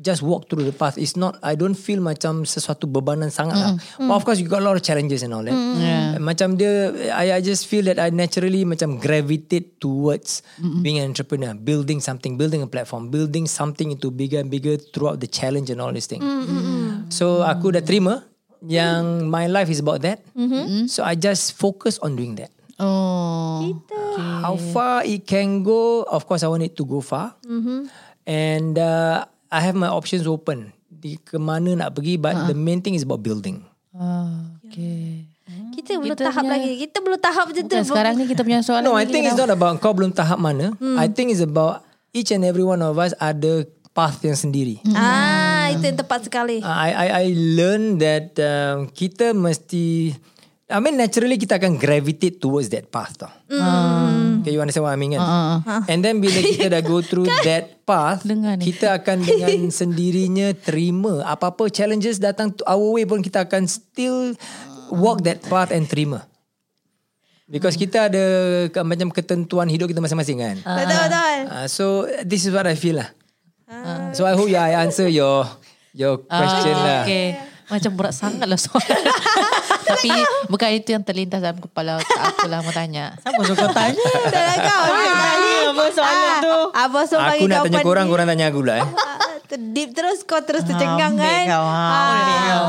just 0.00 0.24
walk 0.24 0.48
through 0.48 0.64
the 0.64 0.72
path. 0.72 0.96
It's 0.96 1.12
not 1.12 1.36
I 1.44 1.52
don't 1.54 1.76
feel 1.76 2.00
macam 2.00 2.48
sesuatu 2.48 2.88
bebanan 2.88 3.28
sangat 3.28 3.54
lah. 3.54 3.76
But 4.00 4.16
of 4.16 4.24
course 4.24 4.40
you 4.40 4.48
got 4.48 4.64
a 4.64 4.66
lot 4.66 4.80
of 4.80 4.82
challenges 4.82 5.20
and 5.20 5.36
all 5.36 5.44
that. 5.44 5.52
Yeah. 5.52 6.16
Macam 6.18 6.56
dia 6.56 6.90
I 7.12 7.36
I 7.36 7.40
just 7.44 7.68
feel 7.68 7.84
that 7.92 8.00
I 8.00 8.08
naturally 8.08 8.64
macam 8.64 8.96
gravitate 8.96 9.76
towards 9.76 10.40
being 10.80 10.96
an 11.04 11.12
entrepreneur, 11.12 11.52
building 11.52 12.00
something, 12.00 12.40
building 12.40 12.64
a 12.64 12.70
platform, 12.70 13.12
building 13.12 13.44
something 13.44 13.92
into 13.92 14.08
bigger 14.08 14.40
and 14.40 14.48
bigger 14.48 14.80
throughout 14.80 15.20
the 15.20 15.28
challenge 15.28 15.68
and 15.68 15.84
all 15.84 15.92
these 15.92 16.08
things. 16.08 16.24
So 17.12 17.44
aku 17.44 17.76
dah 17.76 17.84
terima 17.84 18.24
yang 18.64 19.28
my 19.28 19.52
life 19.52 19.68
is 19.68 19.84
about 19.84 20.00
that. 20.00 20.24
So 20.88 21.04
I 21.04 21.12
just 21.12 21.60
focus 21.60 22.00
on 22.00 22.16
doing 22.16 22.40
that. 22.40 22.48
Oh. 22.80 23.78
How 24.18 24.58
far 24.58 25.06
it 25.06 25.30
can 25.30 25.62
go, 25.62 26.02
of 26.10 26.26
course 26.26 26.42
I 26.42 26.50
want 26.50 26.66
it 26.66 26.74
to 26.74 26.84
go 26.88 26.98
far. 26.98 27.38
And 28.24 28.80
uh, 28.80 29.24
I 29.52 29.60
have 29.60 29.76
my 29.76 29.88
options 29.88 30.24
open. 30.24 30.72
Di 30.88 31.20
ke 31.20 31.36
mana 31.36 31.76
nak 31.76 31.92
pergi 31.92 32.16
but 32.16 32.48
the 32.48 32.56
main 32.56 32.80
thing 32.80 32.96
is 32.96 33.04
about 33.04 33.20
building. 33.20 33.60
Ah, 33.92 34.56
okay. 34.64 35.28
Kita 35.76 36.00
belum 36.00 36.16
Kita 36.16 36.32
tahap 36.32 36.42
punya- 36.42 36.52
lagi. 36.56 36.70
Kita 36.80 36.98
belum 37.04 37.18
tahap 37.20 37.44
macam 37.52 37.64
tu. 37.68 37.76
Sekarang 37.84 38.14
ni 38.16 38.24
kita 38.24 38.40
punya 38.40 38.64
soalan 38.64 38.82
No, 38.82 38.96
I 38.96 39.04
think 39.04 39.28
it's 39.28 39.36
not 39.36 39.52
about 39.52 39.76
kau 39.78 39.92
belum 39.92 40.16
tahap 40.16 40.40
mana. 40.40 40.72
I 40.96 41.06
think 41.12 41.28
it's 41.30 41.44
about 41.44 41.84
each 42.16 42.32
and 42.32 42.42
every 42.42 42.64
one 42.64 42.80
of 42.80 42.96
us 42.96 43.12
ada 43.20 43.68
path 43.92 44.18
yang 44.24 44.34
sendiri. 44.34 44.80
Ah, 44.96 45.70
itu 45.70 45.84
yang 45.84 45.98
tepat 46.00 46.26
sekali. 46.26 46.58
Uh, 46.64 46.72
I 46.72 46.90
I 46.90 47.08
I 47.08 47.26
learn 47.54 48.00
that 48.02 48.34
um, 48.40 48.88
kita 48.90 49.36
mesti 49.36 50.16
I 50.64 50.80
mean 50.80 50.96
naturally 50.96 51.36
kita 51.36 51.60
akan 51.60 51.76
gravitate 51.76 52.40
towards 52.40 52.72
that 52.72 52.88
path 52.88 53.20
tau. 53.20 53.28
Okay, 54.40 54.48
you 54.48 54.58
understand 54.58 54.82
what 54.82 54.92
I 54.92 54.98
mean 54.98 55.12
kan? 55.12 55.20
And 55.86 56.00
then 56.00 56.18
bila 56.18 56.40
kita 56.40 56.68
dah 56.68 56.80
go 56.80 56.98
through 56.98 57.28
that 57.48 57.84
path, 57.84 58.24
Dengar 58.24 58.56
ni. 58.56 58.72
kita 58.72 58.96
akan 58.96 59.20
dengan 59.20 59.68
sendirinya 59.80 60.52
terima 60.54 61.20
apa-apa 61.22 61.68
challenges 61.68 62.16
datang 62.16 62.48
to 62.50 62.64
our 62.64 62.80
way 62.90 63.04
pun 63.04 63.20
kita 63.20 63.44
akan 63.44 63.64
still 63.64 64.32
walk 64.88 65.20
that 65.20 65.44
path 65.44 65.68
and 65.68 65.84
terima. 65.84 66.24
Because 67.44 67.76
kita 67.76 68.08
ada 68.08 68.24
ke- 68.66 68.80
macam 68.82 69.12
ketentuan 69.12 69.68
hidup 69.68 69.84
kita 69.84 70.00
masing-masing 70.00 70.40
kan. 70.40 70.56
Betul 70.56 70.96
betul. 70.98 71.36
Uh, 71.44 71.66
so 71.68 71.84
this 72.20 72.40
is 72.40 72.50
what 72.50 72.64
I 72.64 72.72
feel 72.72 72.96
lah. 72.96 73.12
So 74.12 74.24
I 74.24 74.32
hope 74.32 74.48
yeah, 74.48 74.64
I 74.64 74.80
answer 74.80 75.04
your 75.04 75.44
your 75.92 76.24
question 76.24 76.72
lah. 76.72 77.00
Ah, 77.00 77.04
Okay. 77.04 77.26
Macam 77.64 77.96
berat 77.96 78.12
sangat 78.12 78.44
lah 78.44 78.56
soalan. 78.56 79.00
Tapi 79.84 80.08
bukan 80.46 80.68
itu 80.72 80.88
yang 80.90 81.02
terlintas 81.02 81.38
dalam 81.38 81.58
kepala 81.58 81.96
otak 81.96 82.20
aku 82.24 82.46
lah 82.46 82.60
mau 82.60 82.70
tanya. 82.70 83.14
Siapa 83.20 83.40
suka 83.44 83.66
tanya? 83.70 84.04
Dah 84.26 84.42
lah 84.42 84.56
kau. 84.58 84.82
Kali 84.88 85.52
apa 85.64 85.84
soalan 85.90 86.24
Ah, 86.24 86.38
tu? 86.40 86.56
Abang 86.72 87.04
so 87.04 87.16
Aku 87.16 87.44
nak 87.44 87.58
kau 87.58 87.66
tanya 87.66 87.80
korang, 87.80 88.06
korang 88.06 88.26
tanya 88.26 88.46
aku 88.48 88.60
lah 88.60 88.76
eh. 88.80 88.88
Ah, 88.88 89.18
Deep 89.54 89.94
terus 89.94 90.24
kau 90.24 90.42
terus 90.42 90.66
tercengang 90.66 91.14
kan. 91.14 91.44
kau, 91.46 91.62
ha, 91.62 91.84
ambil 92.10 92.38
kau. 92.42 92.64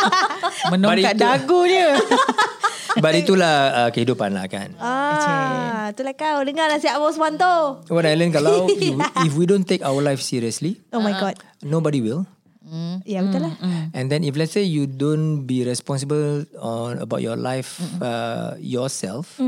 Menongkat 0.72 0.96
But 0.96 1.12
itu- 1.12 1.20
dagu 1.20 1.60
dia. 1.66 1.90
But 3.02 3.14
itulah 3.14 3.54
uh, 3.70 3.90
kehidupan 3.94 4.34
lah 4.34 4.50
kan. 4.50 4.74
Ah, 4.76 5.94
itulah 5.94 6.10
kau. 6.12 6.42
Dengar 6.42 6.66
nasihat 6.66 6.96
Abang 6.96 7.12
Osman 7.12 7.38
tu. 7.38 7.54
What 7.86 8.02
I 8.02 8.18
kalau 8.30 8.66
if, 8.72 8.96
if 9.22 9.32
we 9.36 9.46
don't 9.46 9.62
take 9.62 9.80
our 9.80 10.00
life 10.00 10.18
seriously, 10.18 10.82
Oh 10.90 10.98
my 10.98 11.12
god. 11.12 11.38
nobody 11.62 12.02
will. 12.02 12.26
Ya 13.06 13.20
betul 13.24 13.50
lah. 13.50 13.54
And 13.92 14.08
then 14.08 14.22
if 14.22 14.38
let's 14.38 14.54
say 14.54 14.62
you 14.62 14.86
don't 14.86 15.44
be 15.44 15.66
responsible 15.66 16.46
on 16.58 17.02
about 17.02 17.20
your 17.20 17.36
life 17.36 17.82
uh, 17.98 18.54
yourself, 18.62 19.38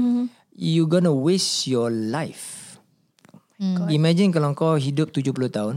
you 0.52 0.90
gonna 0.90 1.14
waste 1.14 1.70
your 1.70 1.88
life. 1.88 2.76
Imagine 3.88 4.34
kalau 4.34 4.58
kau 4.58 4.74
hidup 4.74 5.14
70 5.14 5.54
tahun 5.54 5.74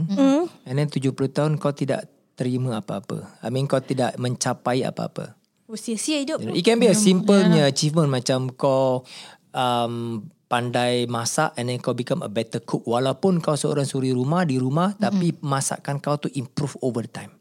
and 0.66 0.74
then 0.74 0.90
70 0.90 1.14
tahun 1.30 1.52
kau 1.62 1.70
tidak 1.70 2.10
terima 2.34 2.82
apa-apa. 2.82 3.38
I 3.40 3.48
mean 3.48 3.70
kau 3.70 3.80
tidak 3.80 4.18
mencapai 4.18 4.82
apa-apa. 4.82 5.38
Oh, 5.66 5.74
sia-sia 5.74 6.22
hidup. 6.22 6.38
You 6.42 6.46
know, 6.50 6.54
It 6.54 6.62
can 6.62 6.78
be 6.78 6.86
a 6.86 6.94
simplenya 6.94 7.66
achievement 7.66 8.06
macam 8.06 8.54
kau 8.54 9.02
um, 9.50 10.22
pandai 10.46 11.10
masak 11.10 11.58
and 11.58 11.70
then 11.70 11.82
kau 11.82 11.94
become 11.94 12.22
a 12.22 12.30
better 12.30 12.62
cook. 12.62 12.86
Walaupun 12.86 13.42
kau 13.42 13.58
seorang 13.58 13.82
suri 13.82 14.14
rumah 14.14 14.46
di 14.46 14.62
rumah 14.62 14.94
mm-hmm. 14.94 15.02
tapi 15.02 15.34
masakan 15.42 15.98
kau 15.98 16.18
tu 16.22 16.30
improve 16.38 16.78
over 16.82 17.02
time. 17.10 17.34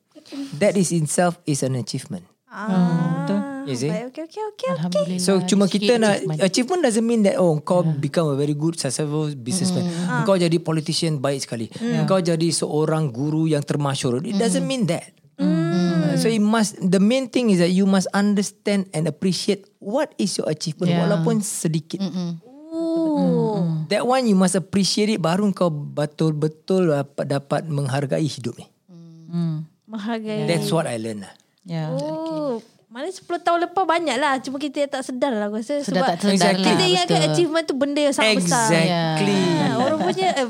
That 0.58 0.74
is 0.76 0.90
itself 0.90 1.38
is 1.44 1.62
an 1.62 1.76
achievement. 1.76 2.26
Ah, 2.48 3.28
You 3.66 3.74
see? 3.74 3.90
baik, 3.90 4.14
Okay, 4.14 4.24
okay, 4.30 4.44
okay. 4.54 4.70
Alhamdulillah. 4.78 5.20
So 5.20 5.42
cuma 5.44 5.66
kita 5.66 5.98
nak 5.98 6.22
achievement. 6.22 6.40
achievement 6.40 6.82
doesn't 6.86 7.04
mean 7.04 7.22
that 7.26 7.36
oh 7.36 7.58
kau 7.60 7.82
become 7.82 8.30
a 8.30 8.38
very 8.38 8.54
good 8.54 8.78
successful 8.78 9.28
businessman. 9.34 9.84
Kau 10.24 10.38
jadi 10.38 10.56
politician 10.58 11.18
baik 11.18 11.44
sekali. 11.44 11.68
Kau 12.06 12.22
jadi 12.22 12.46
seorang 12.48 13.10
guru 13.10 13.50
yang 13.50 13.60
termasyur. 13.60 14.22
It 14.22 14.38
doesn't 14.38 14.64
mean 14.64 14.86
that. 14.88 15.12
Uh, 15.36 16.16
So 16.16 16.32
it 16.32 16.40
must 16.40 16.80
the 16.80 17.02
main 17.02 17.28
thing 17.28 17.52
is 17.52 17.60
that 17.60 17.76
you 17.76 17.84
must 17.84 18.08
understand 18.16 18.88
and 18.96 19.04
appreciate 19.04 19.68
what 19.84 20.16
is 20.16 20.32
your 20.40 20.48
achievement 20.48 20.88
Yeah. 20.88 21.04
walaupun 21.04 21.44
sedikit. 21.44 22.00
Ooh. 22.72 23.84
That 23.88 24.08
one 24.08 24.24
you 24.24 24.36
must 24.36 24.56
appreciate 24.56 25.12
it 25.12 25.20
baru 25.20 25.52
kau 25.52 25.68
betul-betul 25.68 26.88
dapat 26.88 27.26
dapat 27.28 27.62
menghargai 27.68 28.24
hidup 28.24 28.56
ni. 28.56 28.72
Menghargai. 29.96 30.46
That's 30.46 30.70
what 30.70 30.86
I 30.86 31.00
learn 31.00 31.24
lah. 31.24 31.34
Ya. 31.66 31.90
Oh. 31.90 32.60
Mana 32.86 33.12
10 33.12 33.26
tahun 33.26 33.60
lepas 33.68 33.84
banyak 33.84 34.16
lah. 34.16 34.40
Cuma 34.40 34.56
kita 34.56 34.88
tak 34.88 35.04
sedar 35.04 35.34
lah 35.34 35.50
aku 35.50 35.60
rasa. 35.60 35.82
Sudah 35.84 36.00
Sebab 36.04 36.08
tak 36.12 36.18
sedar 36.22 36.32
Exactly. 36.36 36.64
lah. 36.64 36.70
kita 36.72 36.84
ingatkan 36.86 37.18
betul. 37.20 37.32
achievement 37.34 37.66
tu 37.66 37.76
benda 37.76 38.02
yang 38.04 38.16
sangat 38.16 38.40
besar. 38.40 38.68
Exactly. 38.72 39.40
Ah, 39.60 39.74
orang 39.84 40.00
punya 40.00 40.28
eh, 40.32 40.48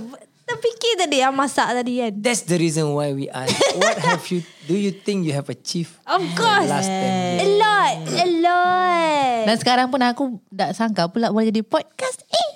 terfikir 0.66 0.94
tadi 0.98 1.22
yang 1.22 1.34
masak 1.38 1.70
tadi 1.78 2.02
kan. 2.02 2.12
That's 2.18 2.42
the 2.50 2.58
reason 2.58 2.90
why 2.98 3.14
we 3.14 3.30
ask. 3.30 3.54
What 3.82 4.02
have 4.02 4.26
you 4.34 4.42
do 4.66 4.74
you 4.74 4.90
think 4.90 5.30
you 5.30 5.34
have 5.38 5.46
achieved? 5.46 5.94
Of 6.10 6.26
course. 6.34 6.66
Last 6.66 6.90
10 6.90 6.98
years. 6.98 7.46
A 7.46 7.48
lot. 7.62 7.96
A 8.10 8.26
lot. 8.42 9.42
Dan 9.46 9.56
sekarang 9.62 9.94
pun 9.94 10.02
aku 10.02 10.42
tak 10.50 10.74
sangka 10.74 11.06
pula 11.06 11.30
boleh 11.30 11.54
jadi 11.54 11.62
podcast. 11.62 12.26
Eh. 12.34 12.50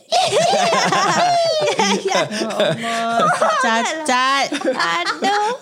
Cacat. 3.62 4.58
Aduh. 4.74 5.54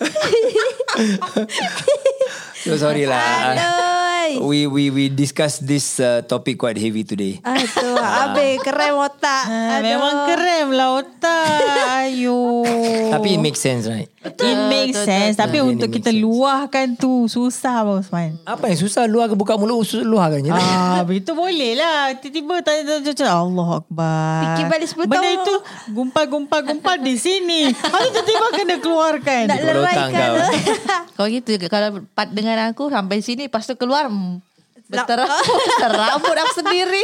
So 2.58 2.74
sorry 2.74 3.06
lah. 3.06 3.54
Aduh. 3.54 3.97
We 4.36 4.68
we 4.68 4.82
we 4.92 5.04
discuss 5.08 5.56
this 5.64 5.96
uh, 5.96 6.20
topic 6.28 6.60
quite 6.60 6.76
heavy 6.76 7.08
today. 7.08 7.40
Aduh. 7.40 7.96
Habis 8.20 8.60
kerem 8.60 8.94
otak. 9.00 9.44
Ah, 9.48 9.80
Aduh. 9.80 9.88
Memang 9.88 10.14
keren 10.28 10.66
lah 10.76 10.88
otak. 11.00 12.04
Ayo. 12.04 12.66
Tapi 13.08 13.38
it 13.38 13.40
makes 13.40 13.62
sense 13.62 13.88
right? 13.88 14.12
It 14.18 14.58
makes 14.66 14.98
sense. 14.98 15.34
Tapi 15.34 15.56
Really 15.56 15.72
untuk 15.72 15.88
kita 15.88 16.10
sense. 16.10 16.18
luahkan 16.18 16.86
tu 16.92 17.10
susah 17.24 17.80
Abang 17.80 18.02
Osman. 18.02 18.34
Apa 18.42 18.66
yang 18.66 18.78
susah 18.78 19.04
luar 19.04 19.26
ke 19.26 19.34
buka 19.34 19.54
mulut 19.54 19.78
usus 19.78 20.02
luahkan 20.02 20.40
je. 20.40 20.50
lah. 20.50 20.58
Ah, 20.58 21.00
begitu 21.02 21.32
boleh 21.32 21.72
lah. 21.72 22.10
Tiba-tiba 22.12 22.58
tanya 22.60 22.82
tanya 22.98 23.14
tanya 23.14 23.32
Allah 23.36 23.68
Akbar. 23.78 24.40
Fikir 24.42 24.64
balik 24.66 24.88
10 24.88 24.98
Benda 25.04 25.18
tahun. 25.20 25.36
itu 25.36 25.54
gumpal-gumpal-gumpal 25.92 26.96
di 26.98 27.14
sini. 27.14 27.60
Habis 27.94 28.10
tiba-tiba 28.12 28.46
kena 28.52 28.76
keluarkan. 28.78 29.42
Nak 29.46 29.60
leraikan. 29.60 30.10
kau. 30.10 30.34
Kalau 31.16 31.28
gitu 31.28 31.50
kalau 31.66 31.88
part 32.08 32.30
dengan 32.30 32.58
aku 32.64 32.86
sampai 32.88 33.18
sini 33.18 33.46
lepas 33.46 33.66
tu 33.66 33.74
keluar 33.74 34.06
mm, 34.06 34.38
berterabut 34.86 35.34
terabut 35.82 36.36
aku 36.36 36.52
sendiri. 36.56 37.02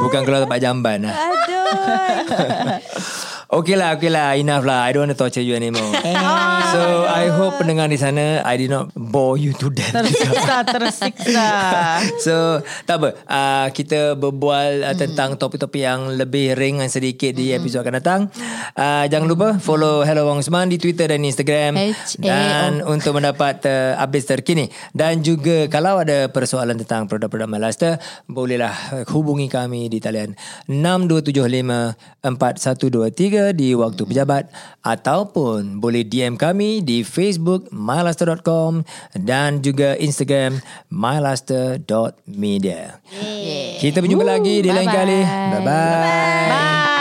Bukan 0.00 0.22
keluar 0.22 0.42
tempat 0.42 0.58
jamban 0.58 1.02
lah. 1.02 1.14
Aduh. 1.14 2.78
Okay 3.52 3.76
lah, 3.76 4.00
okay 4.00 4.08
lah. 4.08 4.32
Enough 4.32 4.64
lah. 4.64 4.88
I 4.88 4.96
don't 4.96 5.04
want 5.04 5.12
to 5.12 5.18
torture 5.20 5.44
you 5.44 5.52
anymore. 5.52 5.92
so, 6.72 7.04
I 7.04 7.28
hope 7.28 7.60
pendengar 7.60 7.84
di 7.92 8.00
sana, 8.00 8.40
I 8.48 8.56
did 8.56 8.72
not 8.72 8.96
bore 8.96 9.36
you 9.36 9.52
to 9.60 9.68
death. 9.68 9.92
Tersiksa, 9.92 10.64
tersiksa. 10.72 11.48
so, 12.16 12.64
tak 12.88 12.96
apa. 12.96 13.12
Uh, 13.28 13.68
kita 13.76 14.16
berbual 14.16 14.88
uh, 14.88 14.96
tentang 14.96 15.36
topik-topik 15.36 15.84
yang 15.84 16.16
lebih 16.16 16.56
ringan 16.56 16.88
sedikit 16.88 17.36
di 17.36 17.52
episod 17.52 17.84
akan 17.84 17.94
datang. 18.00 18.20
Uh, 18.72 19.04
jangan 19.12 19.28
lupa 19.28 19.60
follow 19.60 20.00
Hello 20.00 20.32
Wong 20.32 20.40
Usman 20.40 20.72
di 20.72 20.80
Twitter 20.80 21.12
dan 21.12 21.20
Instagram. 21.20 21.76
H-A-O. 21.76 22.24
Dan 22.24 22.80
untuk 22.88 23.20
mendapat 23.20 23.68
uh, 23.68 24.00
update 24.00 24.40
terkini. 24.40 24.72
Dan 24.96 25.20
juga 25.20 25.68
kalau 25.68 26.00
ada 26.00 26.32
persoalan 26.32 26.80
tentang 26.80 27.04
produk-produk 27.04 27.52
Malaster, 27.52 28.00
bolehlah 28.24 29.04
hubungi 29.12 29.52
kami 29.52 29.92
di 29.92 30.00
talian 30.00 30.32
6275 30.64 32.00
4123 32.24 33.41
di 33.50 33.74
waktu 33.74 34.06
pejabat 34.06 34.46
ataupun 34.86 35.82
boleh 35.82 36.06
DM 36.06 36.38
kami 36.38 36.86
di 36.86 37.02
Facebook 37.02 37.66
mylaster.com 37.74 38.86
dan 39.18 39.58
juga 39.58 39.98
Instagram 39.98 40.62
mylaster.media. 40.86 43.02
Kita 43.82 43.98
berjumpa 43.98 44.22
lagi 44.22 44.62
di 44.62 44.70
lain 44.70 44.86
Bye-bye. 44.86 45.02
kali. 45.02 45.18
Bye-bye. 45.26 45.66
Bye. 45.66 46.91